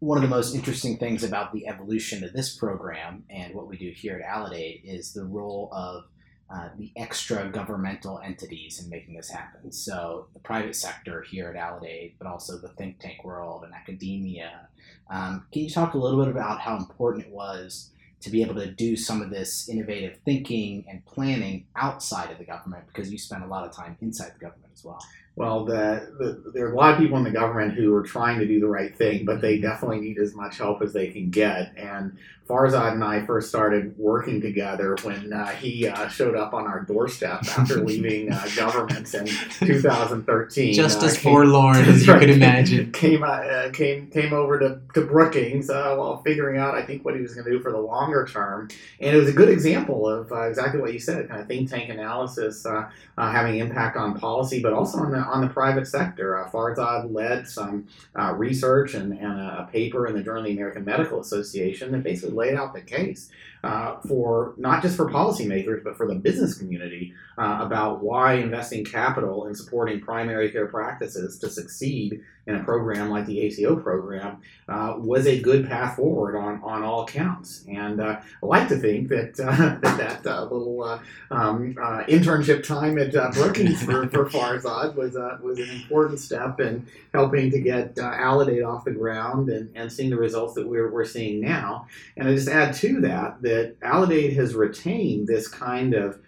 One 0.00 0.18
of 0.18 0.22
the 0.22 0.28
most 0.28 0.54
interesting 0.54 0.98
things 0.98 1.24
about 1.24 1.54
the 1.54 1.66
evolution 1.66 2.22
of 2.22 2.34
this 2.34 2.54
program 2.54 3.24
and 3.30 3.54
what 3.54 3.66
we 3.66 3.78
do 3.78 3.90
here 3.90 4.18
at 4.18 4.28
Aledade 4.28 4.82
is 4.84 5.14
the 5.14 5.24
role 5.24 5.70
of 5.72 6.04
uh, 6.50 6.68
the 6.76 6.92
extra 6.96 7.48
governmental 7.48 8.20
entities 8.20 8.78
in 8.82 8.90
making 8.90 9.16
this 9.16 9.30
happen. 9.30 9.72
So 9.72 10.28
the 10.34 10.40
private 10.40 10.76
sector 10.76 11.22
here 11.22 11.48
at 11.48 11.56
Aledade, 11.56 12.12
but 12.18 12.28
also 12.28 12.58
the 12.58 12.68
think 12.68 13.00
tank 13.00 13.24
world 13.24 13.64
and 13.64 13.72
academia. 13.72 14.68
Um, 15.08 15.46
can 15.50 15.62
you 15.62 15.70
talk 15.70 15.94
a 15.94 15.98
little 15.98 16.22
bit 16.22 16.30
about 16.30 16.60
how 16.60 16.76
important 16.76 17.24
it 17.24 17.32
was 17.32 17.90
to 18.20 18.28
be 18.28 18.42
able 18.42 18.54
to 18.56 18.70
do 18.70 18.96
some 18.96 19.22
of 19.22 19.30
this 19.30 19.66
innovative 19.66 20.18
thinking 20.26 20.84
and 20.90 21.06
planning 21.06 21.66
outside 21.74 22.30
of 22.30 22.36
the 22.36 22.44
government 22.44 22.84
because 22.86 23.10
you 23.10 23.16
spent 23.16 23.44
a 23.44 23.46
lot 23.46 23.66
of 23.66 23.74
time 23.74 23.96
inside 24.02 24.34
the 24.34 24.40
government 24.40 24.72
as 24.74 24.84
well? 24.84 25.02
Well, 25.36 25.66
the, 25.66 26.14
the, 26.18 26.50
there 26.54 26.66
are 26.66 26.72
a 26.72 26.76
lot 26.76 26.94
of 26.94 26.98
people 26.98 27.18
in 27.18 27.24
the 27.24 27.30
government 27.30 27.74
who 27.74 27.94
are 27.94 28.02
trying 28.02 28.38
to 28.38 28.46
do 28.46 28.58
the 28.58 28.66
right 28.66 28.96
thing, 28.96 29.26
but 29.26 29.42
they 29.42 29.58
definitely 29.58 30.00
need 30.00 30.18
as 30.18 30.34
much 30.34 30.56
help 30.56 30.80
as 30.82 30.94
they 30.94 31.08
can 31.08 31.28
get. 31.28 31.76
And 31.76 32.16
Farzad 32.48 32.92
and 32.92 33.02
I 33.02 33.24
first 33.26 33.48
started 33.48 33.96
working 33.98 34.40
together 34.40 34.96
when 35.02 35.32
uh, 35.32 35.48
he 35.48 35.88
uh, 35.88 36.06
showed 36.08 36.36
up 36.36 36.54
on 36.54 36.66
our 36.66 36.80
doorstep 36.80 37.40
after 37.58 37.80
leaving 37.84 38.32
uh, 38.32 38.46
government 38.54 39.12
in 39.14 39.26
2013. 39.26 40.72
Just 40.72 41.02
Uh, 41.02 41.06
as 41.06 41.18
came- 41.18 41.32
forlorn 41.32 41.76
as 41.78 42.06
you 42.06 42.12
Right. 42.12 42.20
could 42.20 42.30
imagine. 42.30 42.92
Came 42.92 43.22
uh, 43.24 43.70
came 43.72 44.06
came 44.08 44.32
over 44.32 44.58
to, 44.60 44.80
to 44.94 45.00
Brookings 45.06 45.68
uh, 45.70 45.96
while 45.96 46.18
figuring 46.22 46.58
out, 46.58 46.74
I 46.74 46.82
think, 46.82 47.04
what 47.04 47.16
he 47.16 47.20
was 47.20 47.34
going 47.34 47.44
to 47.46 47.50
do 47.50 47.60
for 47.60 47.72
the 47.72 47.78
longer 47.78 48.24
term, 48.26 48.68
and 49.00 49.14
it 49.16 49.18
was 49.18 49.28
a 49.28 49.32
good 49.32 49.48
example 49.48 50.08
of 50.08 50.30
uh, 50.30 50.42
exactly 50.42 50.80
what 50.80 50.92
you 50.92 50.98
said, 51.00 51.28
kind 51.28 51.40
of 51.40 51.48
think 51.48 51.68
tank 51.68 51.90
analysis 51.90 52.64
uh, 52.64 52.88
uh, 53.18 53.32
having 53.32 53.56
impact 53.58 53.96
on 53.96 54.18
policy, 54.18 54.62
but 54.62 54.72
also 54.72 54.98
on 54.98 55.10
the 55.10 55.18
on 55.18 55.40
the 55.40 55.48
private 55.48 55.86
sector. 55.88 56.38
Uh, 56.38 56.48
Farzad 56.48 57.12
led 57.12 57.48
some 57.48 57.88
uh, 58.16 58.32
research 58.34 58.94
and, 58.94 59.12
and 59.18 59.40
a 59.40 59.68
paper 59.72 60.06
in 60.06 60.14
the 60.14 60.22
Journal 60.22 60.42
of 60.42 60.46
the 60.46 60.52
American 60.52 60.84
Medical 60.84 61.20
Association 61.20 61.90
that 61.92 62.02
basically 62.04 62.35
laid 62.36 62.54
out 62.54 62.74
the 62.74 62.80
case 62.80 63.30
uh, 63.66 63.98
for 64.06 64.54
not 64.56 64.80
just 64.80 64.96
for 64.96 65.10
policymakers, 65.10 65.82
but 65.82 65.96
for 65.96 66.06
the 66.06 66.14
business 66.14 66.56
community 66.56 67.12
uh, 67.36 67.58
about 67.60 68.00
why 68.00 68.34
investing 68.34 68.84
capital 68.84 69.46
in 69.46 69.54
supporting 69.56 70.00
primary 70.00 70.52
care 70.52 70.68
practices 70.68 71.38
to 71.40 71.50
succeed 71.50 72.22
in 72.46 72.54
a 72.54 72.62
program 72.62 73.10
like 73.10 73.26
the 73.26 73.40
ACO 73.40 73.74
program 73.74 74.40
uh, 74.68 74.94
was 74.96 75.26
a 75.26 75.40
good 75.40 75.66
path 75.66 75.96
forward 75.96 76.36
on, 76.36 76.62
on 76.62 76.84
all 76.84 77.02
accounts. 77.02 77.64
And 77.68 78.00
uh, 78.00 78.20
I 78.40 78.46
like 78.46 78.68
to 78.68 78.76
think 78.76 79.08
that 79.08 79.40
uh, 79.40 79.78
that, 79.82 80.22
that 80.22 80.26
uh, 80.26 80.44
little 80.44 80.84
uh, 80.84 81.00
um, 81.32 81.76
uh, 81.80 82.04
internship 82.04 82.64
time 82.64 82.98
at 82.98 83.16
uh, 83.16 83.32
Brookings 83.32 83.82
for, 83.82 84.08
for 84.10 84.26
Farzad 84.30 84.94
was, 84.94 85.16
uh, 85.16 85.38
was 85.42 85.58
an 85.58 85.70
important 85.70 86.20
step 86.20 86.60
in 86.60 86.86
helping 87.12 87.50
to 87.50 87.58
get 87.58 87.98
uh, 87.98 88.04
off 88.04 88.84
the 88.84 88.92
ground 88.92 89.48
and, 89.48 89.70
and 89.74 89.92
seeing 89.92 90.10
the 90.10 90.16
results 90.16 90.54
that 90.54 90.68
we're, 90.68 90.90
we're 90.90 91.04
seeing 91.04 91.40
now. 91.40 91.88
And 92.16 92.28
I 92.28 92.34
just 92.34 92.48
add 92.48 92.74
to 92.74 93.00
that 93.00 93.42
that 93.42 93.55
Aledade 93.82 94.34
has 94.34 94.54
retained 94.54 95.26
this 95.26 95.48
kind 95.48 95.94
of 95.94 96.18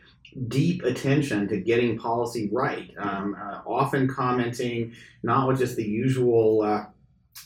deep 0.49 0.85
attention 0.85 1.49
to 1.49 1.59
getting 1.59 1.99
policy 1.99 2.49
right, 2.53 2.93
um, 2.99 3.37
uh, 3.41 3.61
often 3.67 4.07
commenting 4.07 4.93
not 5.23 5.49
with 5.49 5.59
just 5.59 5.77
the 5.77 5.85
usual 5.85 6.63
uh, 6.63 6.85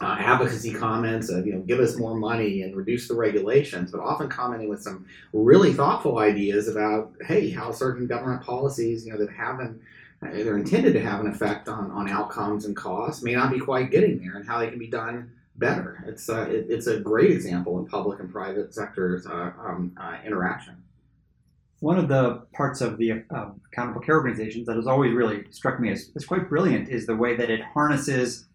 uh, 0.00 0.16
advocacy 0.18 0.72
comments 0.72 1.28
of 1.28 1.46
you 1.46 1.52
know 1.52 1.60
give 1.60 1.78
us 1.78 1.96
more 1.96 2.16
money 2.16 2.62
and 2.62 2.76
reduce 2.76 3.08
the 3.08 3.14
regulations, 3.14 3.90
but 3.90 4.00
often 4.00 4.28
commenting 4.28 4.68
with 4.68 4.82
some 4.82 5.06
really 5.32 5.72
thoughtful 5.72 6.18
ideas 6.18 6.68
about 6.68 7.12
hey 7.26 7.50
how 7.50 7.70
certain 7.70 8.06
government 8.06 8.42
policies 8.42 9.06
you 9.06 9.12
know 9.12 9.18
that 9.18 9.30
haven't 9.30 9.80
they're 10.20 10.56
intended 10.56 10.92
to 10.92 11.00
have 11.00 11.20
an 11.20 11.26
effect 11.26 11.68
on, 11.68 11.90
on 11.90 12.08
outcomes 12.08 12.64
and 12.64 12.76
costs 12.76 13.24
may 13.24 13.34
not 13.34 13.50
be 13.50 13.58
quite 13.58 13.90
getting 13.90 14.18
there 14.18 14.36
and 14.36 14.46
how 14.46 14.58
they 14.58 14.68
can 14.68 14.78
be 14.78 14.86
done 14.86 15.30
better. 15.56 16.04
It's 16.06 16.28
uh, 16.28 16.46
it, 16.48 16.66
it's 16.68 16.86
a 16.86 16.98
great 17.00 17.30
example 17.30 17.78
in 17.78 17.86
public 17.86 18.20
and 18.20 18.30
private 18.32 18.74
sectors 18.74 19.26
uh, 19.26 19.52
um, 19.58 19.96
uh, 20.00 20.18
interaction. 20.24 20.82
One 21.80 21.98
of 21.98 22.08
the 22.08 22.46
parts 22.52 22.80
of 22.80 22.96
the 22.96 23.24
um, 23.30 23.60
accountable 23.72 24.00
care 24.00 24.14
organizations 24.14 24.66
that 24.66 24.76
has 24.76 24.86
always 24.86 25.12
really 25.12 25.44
struck 25.50 25.80
me 25.80 25.90
as, 25.90 26.10
as 26.14 26.24
quite 26.24 26.48
brilliant 26.48 26.88
is 26.88 27.06
the 27.06 27.16
way 27.16 27.34
that 27.36 27.50
it 27.50 27.60
harnesses 27.74 28.46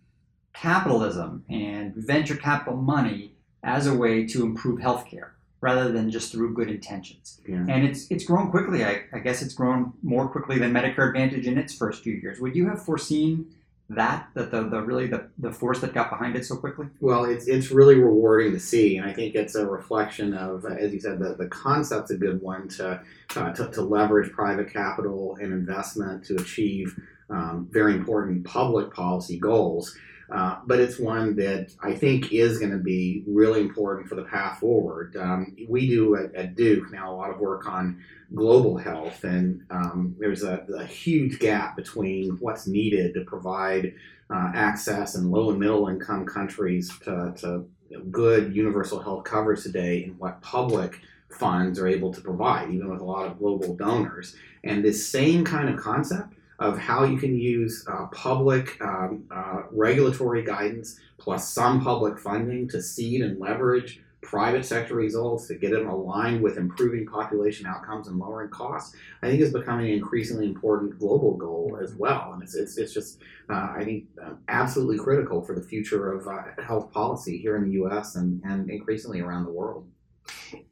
capitalism 0.53 1.43
and 1.49 1.93
venture 1.95 2.37
capital 2.37 2.77
money 2.77 3.35
as 3.63 3.85
a 3.85 3.93
way 3.93 4.25
to 4.25 4.43
improve 4.43 4.79
healthcare 4.79 5.31
rather 5.59 5.91
than 5.91 6.09
just 6.09 6.31
through 6.31 6.53
good 6.53 6.69
intentions. 6.69 7.41
Yeah. 7.47 7.65
And 7.67 7.85
it's 7.85 8.09
it's 8.09 8.23
grown 8.23 8.49
quickly. 8.49 8.85
I, 8.85 9.03
I 9.11 9.19
guess 9.19 9.41
it's 9.41 9.53
grown 9.53 9.93
more 10.03 10.29
quickly 10.29 10.57
than 10.57 10.71
Medicare 10.71 11.09
Advantage 11.09 11.47
in 11.47 11.57
its 11.57 11.75
first 11.75 12.03
few 12.03 12.13
years. 12.13 12.39
Would 12.39 12.55
you 12.55 12.67
have 12.69 12.83
foreseen 12.83 13.47
that 13.89 14.27
that 14.33 14.51
the, 14.51 14.63
the 14.63 14.81
really 14.81 15.07
the, 15.07 15.27
the 15.37 15.51
force 15.51 15.79
that 15.79 15.93
got 15.93 16.09
behind 16.09 16.35
it 16.35 16.45
so 16.45 16.57
quickly? 16.57 16.87
Well, 16.99 17.25
it's 17.25 17.47
it's 17.47 17.71
really 17.71 17.95
rewarding 17.95 18.51
to 18.51 18.59
see, 18.59 18.97
and 18.97 19.09
I 19.09 19.13
think 19.13 19.35
it's 19.35 19.55
a 19.55 19.65
reflection 19.65 20.33
of, 20.33 20.65
as 20.65 20.93
you 20.93 20.99
said, 20.99 21.19
the, 21.19 21.35
the 21.35 21.47
concept's 21.47 22.11
a 22.11 22.17
good 22.17 22.41
one 22.41 22.67
to, 22.69 23.01
uh, 23.35 23.53
to 23.53 23.69
to 23.71 23.81
leverage 23.81 24.31
private 24.31 24.71
capital 24.71 25.37
and 25.41 25.53
investment 25.53 26.25
to 26.25 26.35
achieve 26.35 26.99
um, 27.29 27.67
very 27.71 27.93
important 27.93 28.43
public 28.45 28.93
policy 28.93 29.39
goals. 29.39 29.95
Uh, 30.29 30.57
but 30.65 30.79
it's 30.79 30.99
one 30.99 31.35
that 31.37 31.73
I 31.81 31.93
think 31.93 32.33
is 32.33 32.59
going 32.59 32.71
to 32.71 32.77
be 32.77 33.23
really 33.25 33.61
important 33.61 34.09
for 34.09 34.15
the 34.15 34.23
path 34.23 34.59
forward. 34.59 35.15
Um, 35.15 35.55
we 35.69 35.87
do 35.87 36.15
at, 36.17 36.35
at 36.35 36.55
Duke 36.55 36.91
now 36.91 37.13
a 37.13 37.15
lot 37.15 37.29
of 37.29 37.39
work 37.39 37.65
on 37.65 38.03
global 38.35 38.77
health, 38.77 39.23
and 39.23 39.63
um, 39.69 40.15
there's 40.19 40.43
a, 40.43 40.65
a 40.77 40.85
huge 40.85 41.39
gap 41.39 41.77
between 41.77 42.31
what's 42.41 42.67
needed 42.67 43.13
to 43.13 43.21
provide 43.21 43.93
uh, 44.29 44.51
access 44.53 45.15
in 45.15 45.31
low 45.31 45.49
and 45.51 45.59
middle 45.59 45.87
income 45.87 46.25
countries 46.25 46.91
to, 47.05 47.33
to 47.37 47.65
good 48.11 48.53
universal 48.53 48.99
health 48.99 49.23
coverage 49.23 49.63
today 49.63 50.03
and 50.03 50.19
what 50.19 50.41
public 50.41 50.99
funds 51.29 51.79
are 51.79 51.87
able 51.87 52.13
to 52.13 52.21
provide, 52.21 52.69
even 52.69 52.89
with 52.89 53.01
a 53.01 53.05
lot 53.05 53.25
of 53.25 53.39
global 53.39 53.75
donors. 53.75 54.35
And 54.63 54.83
this 54.83 55.07
same 55.07 55.45
kind 55.45 55.69
of 55.69 55.79
concept 55.79 56.33
of 56.59 56.77
how 56.77 57.03
you 57.03 57.17
can 57.17 57.37
use 57.37 57.85
uh, 57.87 58.07
public 58.07 58.81
um, 58.81 59.23
uh, 59.31 59.63
regulatory 59.71 60.43
guidance 60.43 60.99
plus 61.17 61.51
some 61.53 61.81
public 61.81 62.17
funding 62.19 62.67
to 62.67 62.81
seed 62.81 63.21
and 63.21 63.39
leverage 63.39 64.01
private 64.27 64.65
sector 64.65 64.95
results 64.95 65.47
to 65.47 65.55
get 65.55 65.71
them 65.71 65.87
aligned 65.87 66.41
with 66.41 66.57
improving 66.57 67.05
population 67.05 67.65
outcomes 67.65 68.07
and 68.07 68.19
lowering 68.19 68.49
costs, 68.49 68.95
I 69.21 69.27
think 69.27 69.41
is 69.41 69.53
becoming 69.53 69.87
an 69.87 69.93
increasingly 69.93 70.47
important 70.47 70.99
global 70.99 71.37
goal 71.37 71.79
as 71.81 71.95
well. 71.95 72.33
And 72.33 72.43
it's, 72.43 72.53
it's, 72.53 72.77
it's 72.77 72.93
just, 72.93 73.21
uh, 73.49 73.73
I 73.77 73.83
think, 73.85 74.05
uh, 74.21 74.31
absolutely 74.49 74.97
critical 74.97 75.41
for 75.41 75.55
the 75.55 75.61
future 75.61 76.11
of 76.11 76.27
uh, 76.27 76.61
health 76.61 76.91
policy 76.91 77.37
here 77.37 77.55
in 77.55 77.63
the 77.63 77.71
US 77.83 78.15
and, 78.15 78.41
and 78.43 78.69
increasingly 78.69 79.21
around 79.21 79.45
the 79.45 79.51
world. 79.51 79.87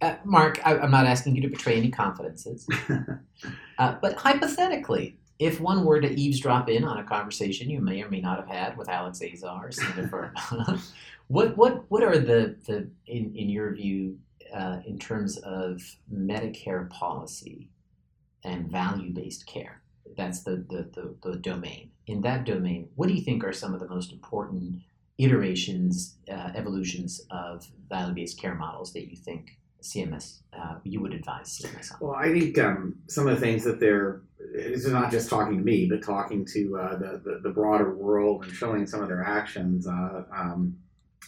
Uh, 0.01 0.15
Mark, 0.25 0.59
I, 0.65 0.77
I'm 0.77 0.91
not 0.91 1.05
asking 1.05 1.37
you 1.37 1.41
to 1.43 1.47
betray 1.47 1.77
any 1.77 1.91
confidences, 1.91 2.67
uh, 3.77 3.95
but 4.01 4.15
hypothetically, 4.15 5.17
if 5.39 5.59
one 5.59 5.83
were 5.83 5.99
to 5.99 6.09
eavesdrop 6.09 6.69
in 6.69 6.83
on 6.83 6.99
a 6.99 7.03
conversation 7.03 7.69
you 7.69 7.81
may 7.81 8.01
or 8.01 8.09
may 8.09 8.21
not 8.21 8.39
have 8.39 8.47
had 8.47 8.77
with 8.77 8.89
Alex 8.89 9.21
Azar, 9.21 9.71
Senator 9.71 10.07
for 10.07 10.33
what 11.27 11.57
what 11.57 11.83
what 11.89 12.03
are 12.03 12.17
the 12.17 12.55
the 12.65 12.89
in 13.07 13.35
in 13.35 13.49
your 13.49 13.73
view 13.73 14.17
uh, 14.53 14.79
in 14.85 14.97
terms 14.97 15.37
of 15.37 15.81
Medicare 16.13 16.89
policy 16.89 17.69
and 18.43 18.69
value 18.69 19.11
based 19.11 19.45
care? 19.45 19.81
That's 20.15 20.43
the, 20.43 20.65
the 20.69 20.89
the 20.93 21.15
the 21.29 21.37
domain. 21.37 21.91
In 22.07 22.21
that 22.21 22.45
domain, 22.45 22.89
what 22.95 23.07
do 23.07 23.13
you 23.13 23.21
think 23.21 23.43
are 23.43 23.53
some 23.53 23.73
of 23.73 23.79
the 23.79 23.87
most 23.87 24.13
important 24.13 24.81
iterations, 25.17 26.17
uh, 26.29 26.51
evolutions 26.55 27.21
of 27.31 27.65
value-based 27.89 28.39
care 28.39 28.55
models 28.55 28.93
that 28.93 29.09
you 29.09 29.15
think 29.15 29.57
CMS 29.81 30.41
uh, 30.53 30.75
you 30.83 31.01
would 31.01 31.13
advise 31.13 31.59
CMS 31.59 31.93
on? 31.93 31.97
Well, 32.01 32.15
I 32.15 32.31
think 32.31 32.57
um, 32.59 32.95
some 33.07 33.27
of 33.27 33.35
the 33.35 33.41
things 33.41 33.63
that 33.63 33.79
they're 33.79 34.21
this 34.55 34.85
is 34.85 34.91
not 34.91 35.11
just 35.11 35.29
talking 35.29 35.57
to 35.57 35.63
me, 35.63 35.85
but 35.87 36.01
talking 36.03 36.45
to 36.45 36.77
uh, 36.77 36.97
the, 36.97 37.21
the, 37.23 37.39
the 37.43 37.49
broader 37.49 37.93
world 37.95 38.43
and 38.43 38.53
showing 38.53 38.85
some 38.87 39.01
of 39.01 39.07
their 39.07 39.23
actions. 39.23 39.87
Uh, 39.87 40.23
um, 40.35 40.77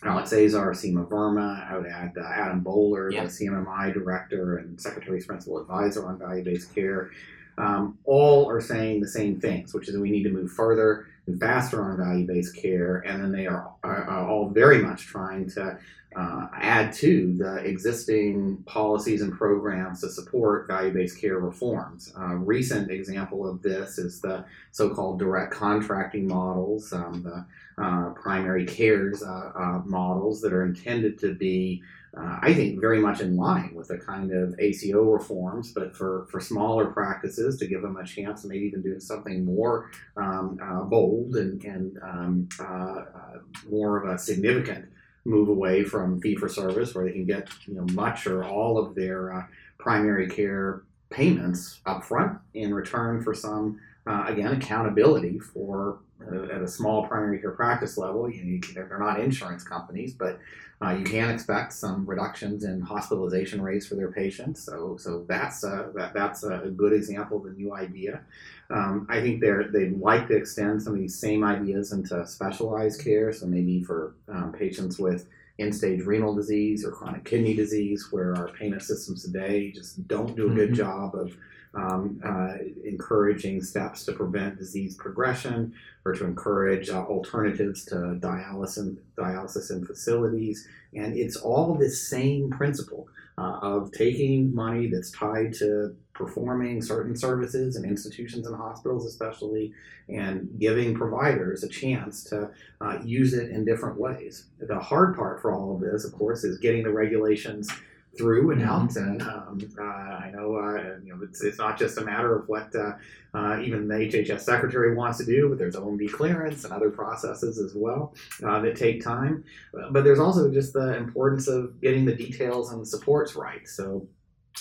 Alex 0.04 0.32
Azar, 0.32 0.72
Seema 0.74 1.08
Verma, 1.08 1.70
I 1.72 1.78
would 1.78 1.88
add 1.88 2.14
uh, 2.18 2.24
Adam 2.24 2.60
Boehler, 2.62 3.12
Yep. 3.12 3.24
the 3.26 3.30
CMMI 3.30 3.94
director 3.94 4.58
and 4.58 4.80
Secretary's 4.80 5.26
principal 5.26 5.60
advisor 5.60 6.06
on 6.08 6.20
value-based 6.20 6.74
care. 6.76 7.10
Um, 7.58 7.98
all 8.06 8.48
are 8.50 8.62
saying 8.62 9.02
the 9.02 9.08
same 9.08 9.40
things, 9.40 9.74
which 9.74 9.88
is 9.88 9.96
that 9.96 10.00
we 10.02 10.12
need 10.12 10.24
to 10.24 10.30
move 10.30 10.52
further 10.52 11.08
and 11.26 11.40
faster 11.40 11.82
on 11.84 11.98
value-based 11.98 12.56
care, 12.56 12.98
and 13.08 13.22
then 13.22 13.32
they 13.32 13.48
are, 13.48 13.72
are, 13.84 14.04
are 14.04 14.28
all 14.30 14.50
very 14.50 14.78
much 14.84 15.08
trying 15.08 15.50
to 15.52 15.80
uh, 16.18 16.48
add 16.54 16.92
to 16.92 17.36
the 17.38 17.58
existing 17.58 18.58
policies 18.66 19.22
and 19.22 19.32
programs 19.32 20.02
to 20.02 20.10
support 20.10 20.68
value-based 20.68 21.22
care 21.22 21.38
reforms. 21.38 22.12
A 22.18 22.36
recent 22.36 22.90
example 22.90 23.48
of 23.48 23.62
this 23.62 24.00
is 24.00 24.20
the 24.20 24.44
so-called 24.72 25.20
direct 25.20 25.54
contracting 25.54 26.28
models, 26.28 26.92
um, 26.92 27.22
the 27.22 27.46
uh, 27.82 28.10
primary 28.12 28.66
cares 28.66 29.22
uh, 29.22 29.52
uh, 29.56 29.82
models 29.86 30.42
that 30.42 30.54
are 30.54 30.66
intended 30.66 31.20
to 31.20 31.36
be, 31.36 31.84
uh, 32.18 32.40
I 32.42 32.52
think, 32.52 32.82
very 32.82 33.00
much 33.00 33.22
in 33.22 33.38
line 33.38 33.76
with 33.76 33.90
the 33.90 34.00
kind 34.00 34.32
of 34.32 34.56
ACO 34.60 35.04
reforms, 35.04 35.72
but 35.72 35.96
for, 35.96 36.26
for 36.32 36.40
smaller 36.40 36.88
practices 36.88 37.60
to 37.60 37.68
give 37.68 37.84
them 37.84 37.96
a 37.96 38.04
chance 38.04 38.44
maybe 38.44 38.66
even 38.66 38.82
do 38.82 39.00
something 39.00 39.46
more 39.46 39.92
um, 40.16 40.58
uh, 40.64 40.82
bold 40.82 41.36
and, 41.36 41.64
and 41.64 42.00
um, 42.02 42.50
uh, 42.60 42.64
uh, 42.64 43.38
more 43.70 44.02
of 44.02 44.10
a 44.10 44.18
significant 44.18 44.90
move 45.28 45.50
away 45.50 45.84
from 45.84 46.22
fee 46.22 46.36
for 46.36 46.50
service, 46.50 46.96
where 46.96 47.06
they 47.06 47.12
can 47.12 47.26
get 47.26 47.50
you 47.66 47.76
know 47.76 47.86
much 47.94 48.26
or 48.26 48.44
all 48.44 48.78
of 48.78 48.96
their 48.96 49.34
uh, 49.34 49.44
primary 49.78 50.28
care 50.28 50.84
payments 51.10 51.80
up 51.86 52.04
front 52.04 52.38
in 52.54 52.74
return 52.74 53.24
for 53.24 53.34
some 53.34 53.80
uh, 54.08 54.26
again 54.28 54.54
accountability 54.54 55.40
for 55.40 56.00
uh, 56.32 56.44
at 56.46 56.62
a 56.62 56.68
small 56.68 57.06
primary 57.08 57.40
care 57.40 57.52
practice 57.52 57.98
level. 57.98 58.30
You 58.30 58.44
know, 58.44 58.50
you 58.50 58.74
they're 58.74 59.00
not 59.00 59.20
insurance 59.20 59.64
companies, 59.64 60.14
but 60.14 60.40
uh, 60.82 60.92
you 60.92 61.04
can 61.04 61.30
expect 61.30 61.74
some 61.74 62.06
reductions 62.06 62.64
in 62.64 62.82
hospitalization 62.82 63.62
rates 63.62 63.88
for 63.88 63.96
their 63.96 64.12
patients. 64.12 64.62
So, 64.64 64.96
so 64.98 65.26
that's 65.28 65.64
a, 65.64 65.92
that, 65.96 66.14
that's 66.14 66.44
a 66.44 66.72
good 66.76 66.94
example 66.94 67.40
of 67.40 67.46
a 67.46 67.50
new 67.56 67.74
idea. 67.74 68.22
Um, 68.70 69.08
I 69.10 69.22
think 69.22 69.42
they're 69.42 69.70
they'd 69.70 70.00
like 70.00 70.28
to 70.28 70.36
extend 70.36 70.84
some 70.84 70.94
of 70.94 71.00
these 71.00 71.18
same 71.18 71.44
ideas 71.44 71.94
into 71.94 72.26
specialized 72.28 73.04
care. 73.04 73.34
So 73.34 73.48
maybe 73.48 73.84
for 73.84 74.14
um, 74.30 74.52
patients 74.52 75.00
with 75.00 75.28
end-stage 75.58 76.02
renal 76.06 76.36
disease 76.36 76.86
or 76.86 76.92
chronic 76.92 77.26
kidney 77.26 77.56
disease, 77.56 78.12
where 78.12 78.36
our 78.36 78.50
payment 78.50 78.84
systems 78.84 79.24
today 79.24 79.72
just 79.72 80.08
don't 80.08 80.36
do 80.36 80.52
a 80.52 80.54
good 80.54 80.72
Mhm. 80.72 80.76
job 80.76 81.16
of 81.16 81.36
um, 81.74 82.20
uh, 82.24 82.54
encouraging 82.84 83.62
steps 83.62 84.04
to 84.06 84.14
prevent 84.14 84.58
disease 84.58 84.96
progression 84.96 85.74
or 86.06 86.14
to 86.14 86.26
encourage 86.26 86.90
uh, 86.90 87.04
alternatives 87.04 87.86
to 87.86 87.96
dialysis, 87.96 88.98
dialysis 89.18 89.72
in 89.72 89.86
facilities. 89.86 90.68
And 90.94 91.16
it's 91.16 91.36
all 91.36 91.76
this 91.76 92.10
same 92.10 92.50
principle 92.50 93.08
uh, 93.38 93.60
of 93.62 93.92
taking 93.92 94.54
money 94.54 94.88
that's 94.88 95.12
tied 95.12 95.54
to 95.54 95.96
performing 96.14 96.82
certain 96.82 97.16
services 97.16 97.76
in 97.76 97.86
institutions 97.86 98.48
and 98.48 98.56
hospitals, 98.56 99.06
especially, 99.06 99.72
and 100.10 100.50
giving 100.58 100.96
providers 100.96 101.64
a 101.64 101.70
chance 101.70 102.24
to 102.24 102.50
uh, 102.82 102.98
use 103.04 103.34
it 103.34 103.52
in 103.52 103.64
different 103.64 104.00
ways. 104.00 104.46
The 104.60 104.80
hard 104.80 105.16
part 105.16 105.42
for 105.42 105.54
all 105.54 105.76
of 105.76 105.82
this, 105.82 106.06
of 106.06 106.14
course, 106.14 106.44
is 106.44 106.58
getting 106.58 106.84
the 106.84 106.92
regulations 106.92 107.70
through 108.18 108.52
and 108.52 108.62
out. 108.64 108.96
And 108.96 109.22
um, 109.22 109.60
uh, 109.80 109.84
I 109.84 110.32
know, 110.34 110.56
uh, 110.56 110.98
you 111.04 111.14
know, 111.14 111.20
it's, 111.24 111.44
it's 111.44 111.58
not 111.58 111.78
just 111.78 111.98
a 111.98 112.02
matter 112.02 112.36
of 112.36 112.48
what 112.48 112.74
uh, 112.76 112.94
uh, 113.34 113.60
even 113.62 113.88
the 113.88 113.96
HHS 113.96 114.42
secretary 114.42 114.96
wants 114.96 115.18
to 115.20 115.26
do, 115.26 115.50
but 115.50 115.58
there's 115.58 115.76
OMB 115.76 116.12
clearance 116.12 116.64
and 116.64 116.74
other 116.74 116.90
processes 116.90 117.58
as 117.60 117.74
well 117.76 118.16
uh, 118.44 118.60
that 118.62 118.76
take 118.76 119.04
time. 119.04 119.44
But 119.92 120.04
there's 120.04 120.20
also 120.20 120.52
just 120.52 120.74
the 120.74 120.96
importance 120.98 121.48
of 121.48 121.80
getting 121.82 122.06
the 122.06 122.16
details 122.16 122.72
and 122.72 122.82
the 122.82 122.86
supports 122.86 123.36
right. 123.36 123.68
So. 123.68 124.08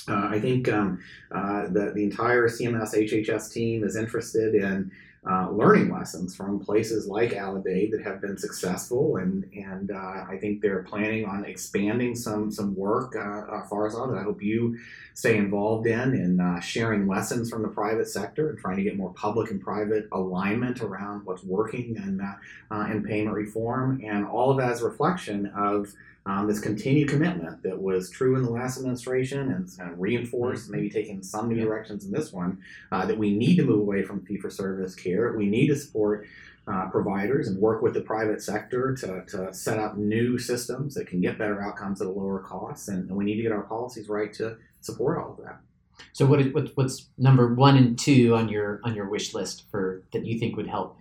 Uh, 0.08 0.28
I 0.30 0.38
think 0.38 0.68
um, 0.68 1.02
uh, 1.32 1.68
the, 1.68 1.90
the 1.94 2.04
entire 2.04 2.48
CMS 2.48 2.94
HHS 2.94 3.50
team 3.50 3.82
is 3.82 3.96
interested 3.96 4.54
in 4.54 4.92
uh, 5.28 5.50
learning 5.50 5.92
lessons 5.92 6.36
from 6.36 6.60
places 6.60 7.08
like 7.08 7.30
Aledade 7.32 7.90
that 7.90 8.02
have 8.02 8.20
been 8.20 8.38
successful, 8.38 9.16
and 9.16 9.44
and 9.52 9.90
uh, 9.90 10.24
I 10.28 10.38
think 10.40 10.60
they're 10.60 10.82
planning 10.84 11.24
on 11.24 11.44
expanding 11.44 12.14
some 12.14 12.50
some 12.50 12.76
work, 12.76 13.16
uh, 13.16 13.20
uh, 13.20 13.66
Farzad, 13.68 14.12
that 14.12 14.18
I 14.18 14.22
hope 14.22 14.40
you 14.40 14.78
stay 15.14 15.36
involved 15.36 15.86
in, 15.86 16.14
in 16.14 16.40
uh, 16.40 16.60
sharing 16.60 17.08
lessons 17.08 17.50
from 17.50 17.62
the 17.62 17.68
private 17.68 18.08
sector 18.08 18.50
and 18.50 18.58
trying 18.58 18.76
to 18.76 18.82
get 18.82 18.96
more 18.96 19.12
public 19.14 19.50
and 19.50 19.60
private 19.60 20.08
alignment 20.12 20.80
around 20.80 21.24
what's 21.24 21.42
working 21.42 21.96
and 21.96 22.20
in 22.90 23.02
payment 23.02 23.34
reform, 23.34 24.00
and 24.04 24.26
all 24.26 24.50
of 24.50 24.58
that 24.58 24.70
as 24.70 24.82
a 24.82 24.84
reflection 24.84 25.46
of 25.56 25.92
um, 26.26 26.48
this 26.48 26.58
continued 26.58 27.08
commitment 27.08 27.62
that 27.62 27.80
was 27.80 28.10
true 28.10 28.36
in 28.36 28.42
the 28.42 28.50
last 28.50 28.78
administration 28.78 29.52
and, 29.52 29.70
and 29.78 30.00
reinforced, 30.00 30.68
maybe 30.68 30.90
taking 30.90 31.22
some 31.22 31.48
new 31.48 31.60
directions 31.60 32.04
in 32.04 32.10
this 32.10 32.32
one, 32.32 32.58
uh, 32.90 33.06
that 33.06 33.16
we 33.16 33.30
need 33.36 33.56
to 33.56 33.64
move 33.64 33.78
away 33.78 34.02
from 34.02 34.24
fee 34.26 34.36
for 34.36 34.50
service 34.50 34.94
care. 34.94 35.32
We 35.34 35.46
need 35.46 35.68
to 35.68 35.76
support 35.76 36.26
uh, 36.66 36.88
providers 36.90 37.46
and 37.46 37.60
work 37.60 37.80
with 37.80 37.94
the 37.94 38.00
private 38.00 38.42
sector 38.42 38.92
to, 38.96 39.24
to 39.26 39.54
set 39.54 39.78
up 39.78 39.96
new 39.96 40.36
systems 40.36 40.94
that 40.94 41.06
can 41.06 41.20
get 41.20 41.38
better 41.38 41.62
outcomes 41.62 42.00
at 42.00 42.08
a 42.08 42.10
lower 42.10 42.40
cost. 42.40 42.88
And, 42.88 43.08
and 43.08 43.16
we 43.16 43.24
need 43.24 43.36
to 43.36 43.42
get 43.42 43.52
our 43.52 43.62
policies 43.62 44.08
right 44.08 44.32
to 44.34 44.56
support 44.80 45.18
all 45.18 45.30
of 45.30 45.44
that. 45.44 45.60
So 46.12 46.26
what 46.26 46.40
is 46.40 46.52
what, 46.52 46.72
what's 46.74 47.06
number 47.16 47.54
one 47.54 47.76
and 47.76 47.98
two 47.98 48.34
on 48.34 48.48
your 48.48 48.80
on 48.84 48.94
your 48.94 49.08
wish 49.08 49.32
list 49.32 49.64
for 49.70 50.02
that 50.12 50.26
you 50.26 50.38
think 50.38 50.56
would 50.56 50.66
help 50.66 50.98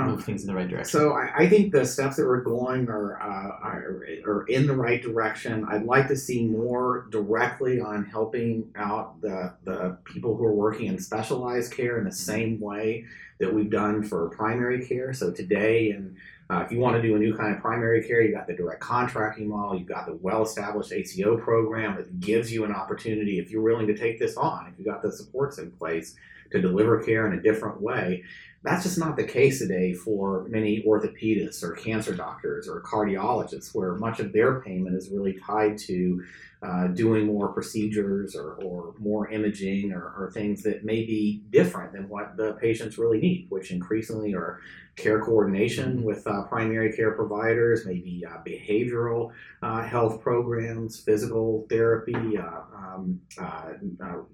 Um, 0.00 0.10
move 0.10 0.24
things 0.24 0.42
in 0.42 0.48
the 0.48 0.54
right 0.54 0.68
direction? 0.68 0.98
So 0.98 1.12
I, 1.12 1.32
I 1.36 1.48
think 1.48 1.72
the 1.72 1.84
steps 1.84 2.16
that 2.16 2.26
we're 2.26 2.42
going 2.42 2.88
are, 2.88 3.20
uh, 3.20 3.66
are 3.66 4.06
are 4.26 4.44
in 4.48 4.66
the 4.66 4.74
right 4.74 5.02
direction. 5.02 5.64
I'd 5.68 5.84
like 5.84 6.08
to 6.08 6.16
see 6.16 6.44
more 6.46 7.06
directly 7.10 7.80
on 7.80 8.04
helping 8.04 8.70
out 8.76 9.20
the 9.20 9.54
the 9.64 9.98
people 10.04 10.36
who 10.36 10.44
are 10.44 10.54
working 10.54 10.86
in 10.86 10.98
specialized 10.98 11.72
care 11.72 11.98
in 11.98 12.04
the 12.04 12.12
same 12.12 12.60
way 12.60 13.04
that 13.38 13.52
we've 13.52 13.70
done 13.70 14.02
for 14.02 14.28
primary 14.30 14.86
care. 14.86 15.12
So 15.12 15.30
today, 15.30 15.90
and 15.90 16.16
uh, 16.48 16.62
if 16.64 16.70
you 16.70 16.78
want 16.78 16.96
to 16.96 17.02
do 17.02 17.16
a 17.16 17.18
new 17.18 17.36
kind 17.36 17.54
of 17.54 17.60
primary 17.60 18.06
care, 18.06 18.22
you've 18.22 18.34
got 18.34 18.46
the 18.46 18.54
direct 18.54 18.80
contracting 18.80 19.48
model. 19.48 19.78
You've 19.78 19.88
got 19.88 20.06
the 20.06 20.14
well-established 20.14 20.92
ACO 20.92 21.36
program 21.36 21.96
that 21.96 22.20
gives 22.20 22.52
you 22.52 22.64
an 22.64 22.72
opportunity 22.72 23.38
if 23.38 23.50
you're 23.50 23.62
willing 23.62 23.88
to 23.88 23.96
take 23.96 24.18
this 24.18 24.36
on. 24.36 24.68
If 24.68 24.78
you've 24.78 24.86
got 24.86 25.02
the 25.02 25.12
supports 25.12 25.58
in 25.58 25.70
place 25.72 26.14
to 26.52 26.60
deliver 26.60 27.02
care 27.02 27.26
in 27.26 27.38
a 27.38 27.42
different 27.42 27.80
way. 27.80 28.24
That's 28.62 28.82
just 28.82 28.98
not 28.98 29.16
the 29.16 29.24
case 29.24 29.60
today 29.60 29.92
for 29.92 30.46
many 30.48 30.82
orthopedists 30.82 31.62
or 31.62 31.76
cancer 31.76 32.14
doctors 32.14 32.68
or 32.68 32.82
cardiologists, 32.82 33.72
where 33.72 33.94
much 33.94 34.18
of 34.18 34.32
their 34.32 34.60
payment 34.60 34.96
is 34.96 35.10
really 35.10 35.34
tied 35.34 35.78
to 35.78 36.24
uh, 36.62 36.88
doing 36.88 37.26
more 37.26 37.48
procedures 37.48 38.34
or, 38.34 38.54
or 38.54 38.94
more 38.98 39.30
imaging 39.30 39.92
or, 39.92 40.12
or 40.18 40.30
things 40.32 40.62
that 40.62 40.84
may 40.84 41.04
be 41.04 41.42
different 41.50 41.92
than 41.92 42.08
what 42.08 42.36
the 42.36 42.54
patients 42.54 42.98
really 42.98 43.20
need, 43.20 43.46
which 43.50 43.70
increasingly 43.70 44.34
are 44.34 44.60
care 44.96 45.20
coordination 45.20 46.02
with 46.02 46.26
uh, 46.26 46.42
primary 46.44 46.92
care 46.92 47.12
providers, 47.12 47.84
maybe 47.86 48.24
uh, 48.26 48.38
behavioral 48.44 49.30
uh, 49.62 49.82
health 49.82 50.22
programs, 50.22 50.98
physical 50.98 51.66
therapy, 51.68 52.36
uh, 52.38 52.62
um, 52.74 53.20
uh, 53.38 53.72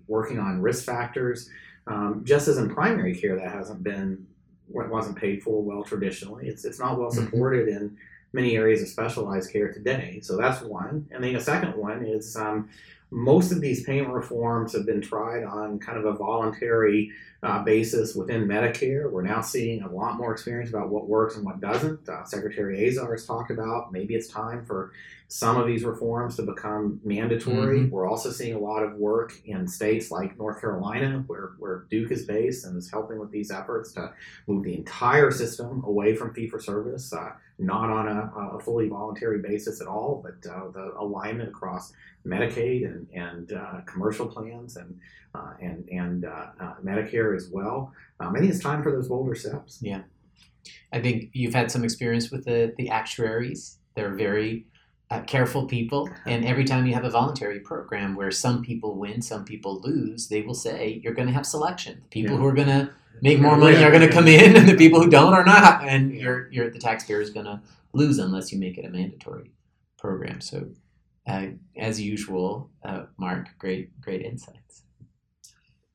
working 0.06 0.38
on 0.38 0.62
risk 0.62 0.84
factors. 0.84 1.50
Um, 1.86 2.22
just 2.24 2.48
as 2.48 2.58
in 2.58 2.72
primary 2.72 3.14
care, 3.14 3.36
that 3.36 3.52
hasn't 3.52 3.82
been 3.82 4.26
what 4.68 4.88
wasn't 4.88 5.16
paid 5.16 5.42
for 5.42 5.62
well 5.62 5.82
traditionally. 5.82 6.48
It's 6.48 6.64
it's 6.64 6.78
not 6.78 6.98
well 6.98 7.10
Mhm. 7.10 7.14
supported 7.24 7.68
in 7.68 7.96
many 8.32 8.56
areas 8.56 8.80
of 8.80 8.88
specialized 8.88 9.52
care 9.52 9.70
today. 9.72 10.20
So 10.22 10.36
that's 10.36 10.62
one. 10.62 11.06
And 11.10 11.22
then 11.22 11.36
a 11.36 11.40
second 11.40 11.76
one 11.76 12.04
is 12.04 12.36
um, 12.36 12.68
most 13.10 13.52
of 13.52 13.60
these 13.60 13.84
payment 13.84 14.14
reforms 14.14 14.72
have 14.72 14.86
been 14.86 15.02
tried 15.02 15.44
on 15.44 15.78
kind 15.78 15.98
of 15.98 16.06
a 16.06 16.12
voluntary 16.14 17.10
uh, 17.42 17.62
basis 17.64 18.14
within 18.14 18.46
Medicare. 18.46 19.10
We're 19.10 19.22
now 19.22 19.40
seeing 19.40 19.82
a 19.82 19.90
lot 19.90 20.16
more 20.16 20.32
experience 20.32 20.70
about 20.70 20.90
what 20.90 21.08
works 21.08 21.36
and 21.36 21.44
what 21.44 21.60
doesn't. 21.60 22.08
Uh, 22.08 22.24
Secretary 22.24 22.86
Azar 22.86 23.10
has 23.12 23.26
talked 23.26 23.50
about 23.50 23.92
maybe 23.92 24.14
it's 24.14 24.28
time 24.28 24.64
for 24.64 24.92
some 25.26 25.56
of 25.56 25.66
these 25.66 25.82
reforms 25.82 26.36
to 26.36 26.42
become 26.42 27.00
mandatory. 27.02 27.86
We're 27.86 28.06
also 28.06 28.30
seeing 28.30 28.54
a 28.54 28.58
lot 28.58 28.82
of 28.84 28.94
work 28.94 29.32
in 29.44 29.66
states 29.66 30.10
like 30.10 30.38
North 30.38 30.60
Carolina, 30.60 31.24
where, 31.26 31.52
where 31.58 31.86
Duke 31.90 32.12
is 32.12 32.26
based 32.26 32.66
and 32.66 32.76
is 32.76 32.90
helping 32.90 33.18
with 33.18 33.30
these 33.30 33.50
efforts 33.50 33.92
to 33.94 34.12
move 34.46 34.62
the 34.62 34.74
entire 34.74 35.30
system 35.30 35.82
away 35.84 36.14
from 36.14 36.34
fee 36.34 36.48
for 36.48 36.60
service, 36.60 37.12
uh, 37.12 37.30
not 37.58 37.90
on 37.90 38.08
a, 38.08 38.56
a 38.56 38.60
fully 38.60 38.88
voluntary 38.88 39.40
basis 39.40 39.80
at 39.80 39.86
all, 39.86 40.22
but 40.22 40.48
uh, 40.48 40.68
the 40.70 40.92
alignment 40.98 41.48
across 41.48 41.92
Medicaid 42.26 42.84
and, 42.84 43.08
and 43.14 43.52
uh, 43.52 43.80
commercial 43.86 44.26
plans 44.26 44.76
and 44.76 45.00
uh, 45.34 45.52
and 45.60 45.88
and 45.90 46.24
uh, 46.24 46.46
uh, 46.60 46.74
Medicare 46.84 47.36
as 47.36 47.48
well. 47.50 47.92
Um, 48.20 48.34
I 48.36 48.38
think 48.40 48.50
it's 48.52 48.62
time 48.62 48.82
for 48.82 48.92
those 48.92 49.08
bolder 49.08 49.34
steps. 49.34 49.78
Yeah, 49.80 50.02
I 50.92 51.00
think 51.00 51.30
you've 51.32 51.54
had 51.54 51.70
some 51.70 51.84
experience 51.84 52.30
with 52.30 52.44
the, 52.44 52.74
the 52.76 52.90
actuaries. 52.90 53.78
They're 53.94 54.14
very 54.14 54.66
uh, 55.10 55.20
careful 55.22 55.66
people. 55.66 56.08
And 56.26 56.44
every 56.44 56.64
time 56.64 56.86
you 56.86 56.94
have 56.94 57.04
a 57.04 57.10
voluntary 57.10 57.60
program 57.60 58.14
where 58.14 58.30
some 58.30 58.62
people 58.62 58.96
win, 58.96 59.20
some 59.20 59.44
people 59.44 59.80
lose, 59.82 60.28
they 60.28 60.42
will 60.42 60.54
say 60.54 61.00
you're 61.02 61.12
going 61.12 61.28
to 61.28 61.34
have 61.34 61.44
selection. 61.46 62.00
The 62.02 62.08
people 62.08 62.34
Yeah. 62.36 62.40
who 62.40 62.46
are 62.46 62.54
going 62.54 62.68
to 62.68 62.90
make 63.20 63.38
more 63.40 63.56
money 63.56 63.82
are 63.84 63.90
going 63.90 64.06
to 64.08 64.12
come 64.12 64.26
in, 64.28 64.56
and 64.56 64.66
the 64.68 64.76
people 64.76 65.02
who 65.02 65.10
don't 65.10 65.34
are 65.34 65.44
not. 65.44 65.86
And 65.86 66.12
you're, 66.14 66.50
you're 66.50 66.70
the 66.70 66.78
taxpayer 66.78 67.20
is 67.20 67.30
going 67.30 67.46
to 67.46 67.60
lose 67.92 68.18
unless 68.18 68.52
you 68.52 68.58
make 68.58 68.78
it 68.78 68.84
a 68.86 68.88
mandatory 68.88 69.50
program. 69.98 70.40
So, 70.40 70.68
uh, 71.26 71.46
as 71.76 72.00
usual, 72.00 72.70
uh, 72.82 73.04
Mark, 73.18 73.48
great 73.58 74.00
great 74.00 74.22
insights. 74.22 74.82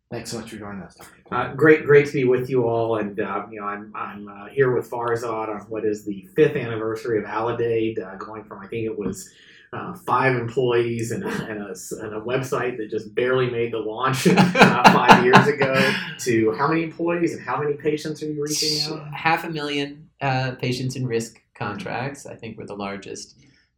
Thanks 0.10 0.32
so 0.32 0.40
much 0.40 0.50
for 0.52 0.58
joining 0.58 0.82
us, 0.82 0.96
Dr. 0.96 1.10
Uh, 1.32 1.54
great, 1.54 1.86
great 1.86 2.06
to 2.08 2.14
be 2.14 2.24
with 2.24 2.50
you 2.50 2.66
all, 2.66 2.98
and 2.98 3.20
uh, 3.20 3.46
you 3.52 3.60
know, 3.60 3.68
I'm 3.68 3.92
I'm 3.94 4.28
uh, 4.30 4.46
here 4.48 4.74
with 4.74 4.90
Farzad 4.90 5.50
on 5.50 5.62
what 5.70 5.84
is 5.84 6.06
the 6.06 6.30
fifth 6.34 6.56
anniversary 6.56 7.20
of 7.20 7.26
Aledade, 7.26 8.02
uh, 8.02 8.16
going 8.16 8.46
from 8.46 8.60
I 8.60 8.68
think 8.68 8.86
it 8.86 8.98
was 8.98 9.30
uh, 9.74 9.94
five 9.94 10.36
employees 10.36 11.12
and 11.12 11.24
a, 11.24 11.28
and, 11.28 11.62
a, 11.62 12.06
and 12.06 12.16
a 12.16 12.22
website 12.22 12.78
that 12.78 12.90
just 12.90 13.14
barely 13.14 13.50
made 13.50 13.74
the 13.74 13.80
launch 13.80 14.28
uh, 14.32 14.94
five 14.94 15.26
years 15.26 15.46
ago 15.48 15.94
to 16.20 16.54
how 16.54 16.68
many 16.68 16.84
employees 16.84 17.34
and 17.34 17.44
how 17.44 17.62
many 17.62 17.74
patients 17.74 18.24
are 18.24 18.28
you 18.28 18.42
reaching 18.42 18.80
out? 18.90 19.14
Half 19.14 19.44
a 19.44 19.50
million 19.50 20.10
uh, 20.22 20.52
patients 20.52 20.96
in 20.96 21.06
risk 21.06 21.42
contracts. 21.54 22.26
I 22.26 22.36
think 22.36 22.58
we're 22.58 22.66
the 22.66 22.76
largest 22.76 23.36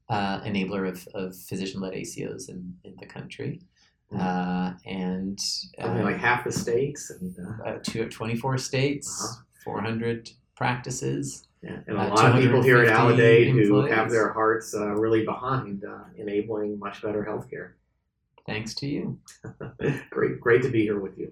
uh, 0.09 0.41
enabler 0.41 0.87
of, 0.87 1.07
of 1.15 1.35
physician-led 1.35 1.93
ACOs 1.93 2.49
in, 2.49 2.75
in 2.83 2.95
the 2.99 3.05
country. 3.05 3.61
Uh, 4.17 4.73
and 4.85 5.39
uh, 5.81 6.01
like 6.03 6.17
half 6.17 6.43
the 6.43 6.51
states, 6.51 7.11
and, 7.11 7.35
uh, 7.39 7.69
uh, 7.69 7.79
two, 7.83 8.07
24 8.09 8.57
states, 8.57 9.07
Uh-huh. 9.23 9.43
400 9.63 10.29
practices. 10.55 11.47
yeah, 11.61 11.77
and 11.87 11.97
a 11.97 12.01
Uh, 12.01 12.09
lot 12.09 12.35
of 12.35 12.41
people 12.41 12.61
here 12.63 12.77
at 12.79 12.87
250 12.87 13.21
Aledade 13.21 13.67
who 13.67 13.81
have 13.85 14.09
their 14.09 14.33
hearts 14.33 14.73
uh, 14.73 14.93
really 14.95 15.25
behind 15.25 15.83
uh, 15.85 16.05
enabling 16.17 16.79
much 16.79 17.01
better 17.01 17.23
healthcare. 17.23 17.73
Thanks 18.47 18.73
to 18.75 18.87
you. 18.87 19.19
great, 20.09 20.39
great 20.39 20.61
to 20.63 20.69
be 20.69 20.81
here 20.81 20.99
with 20.99 21.17
you. 21.17 21.31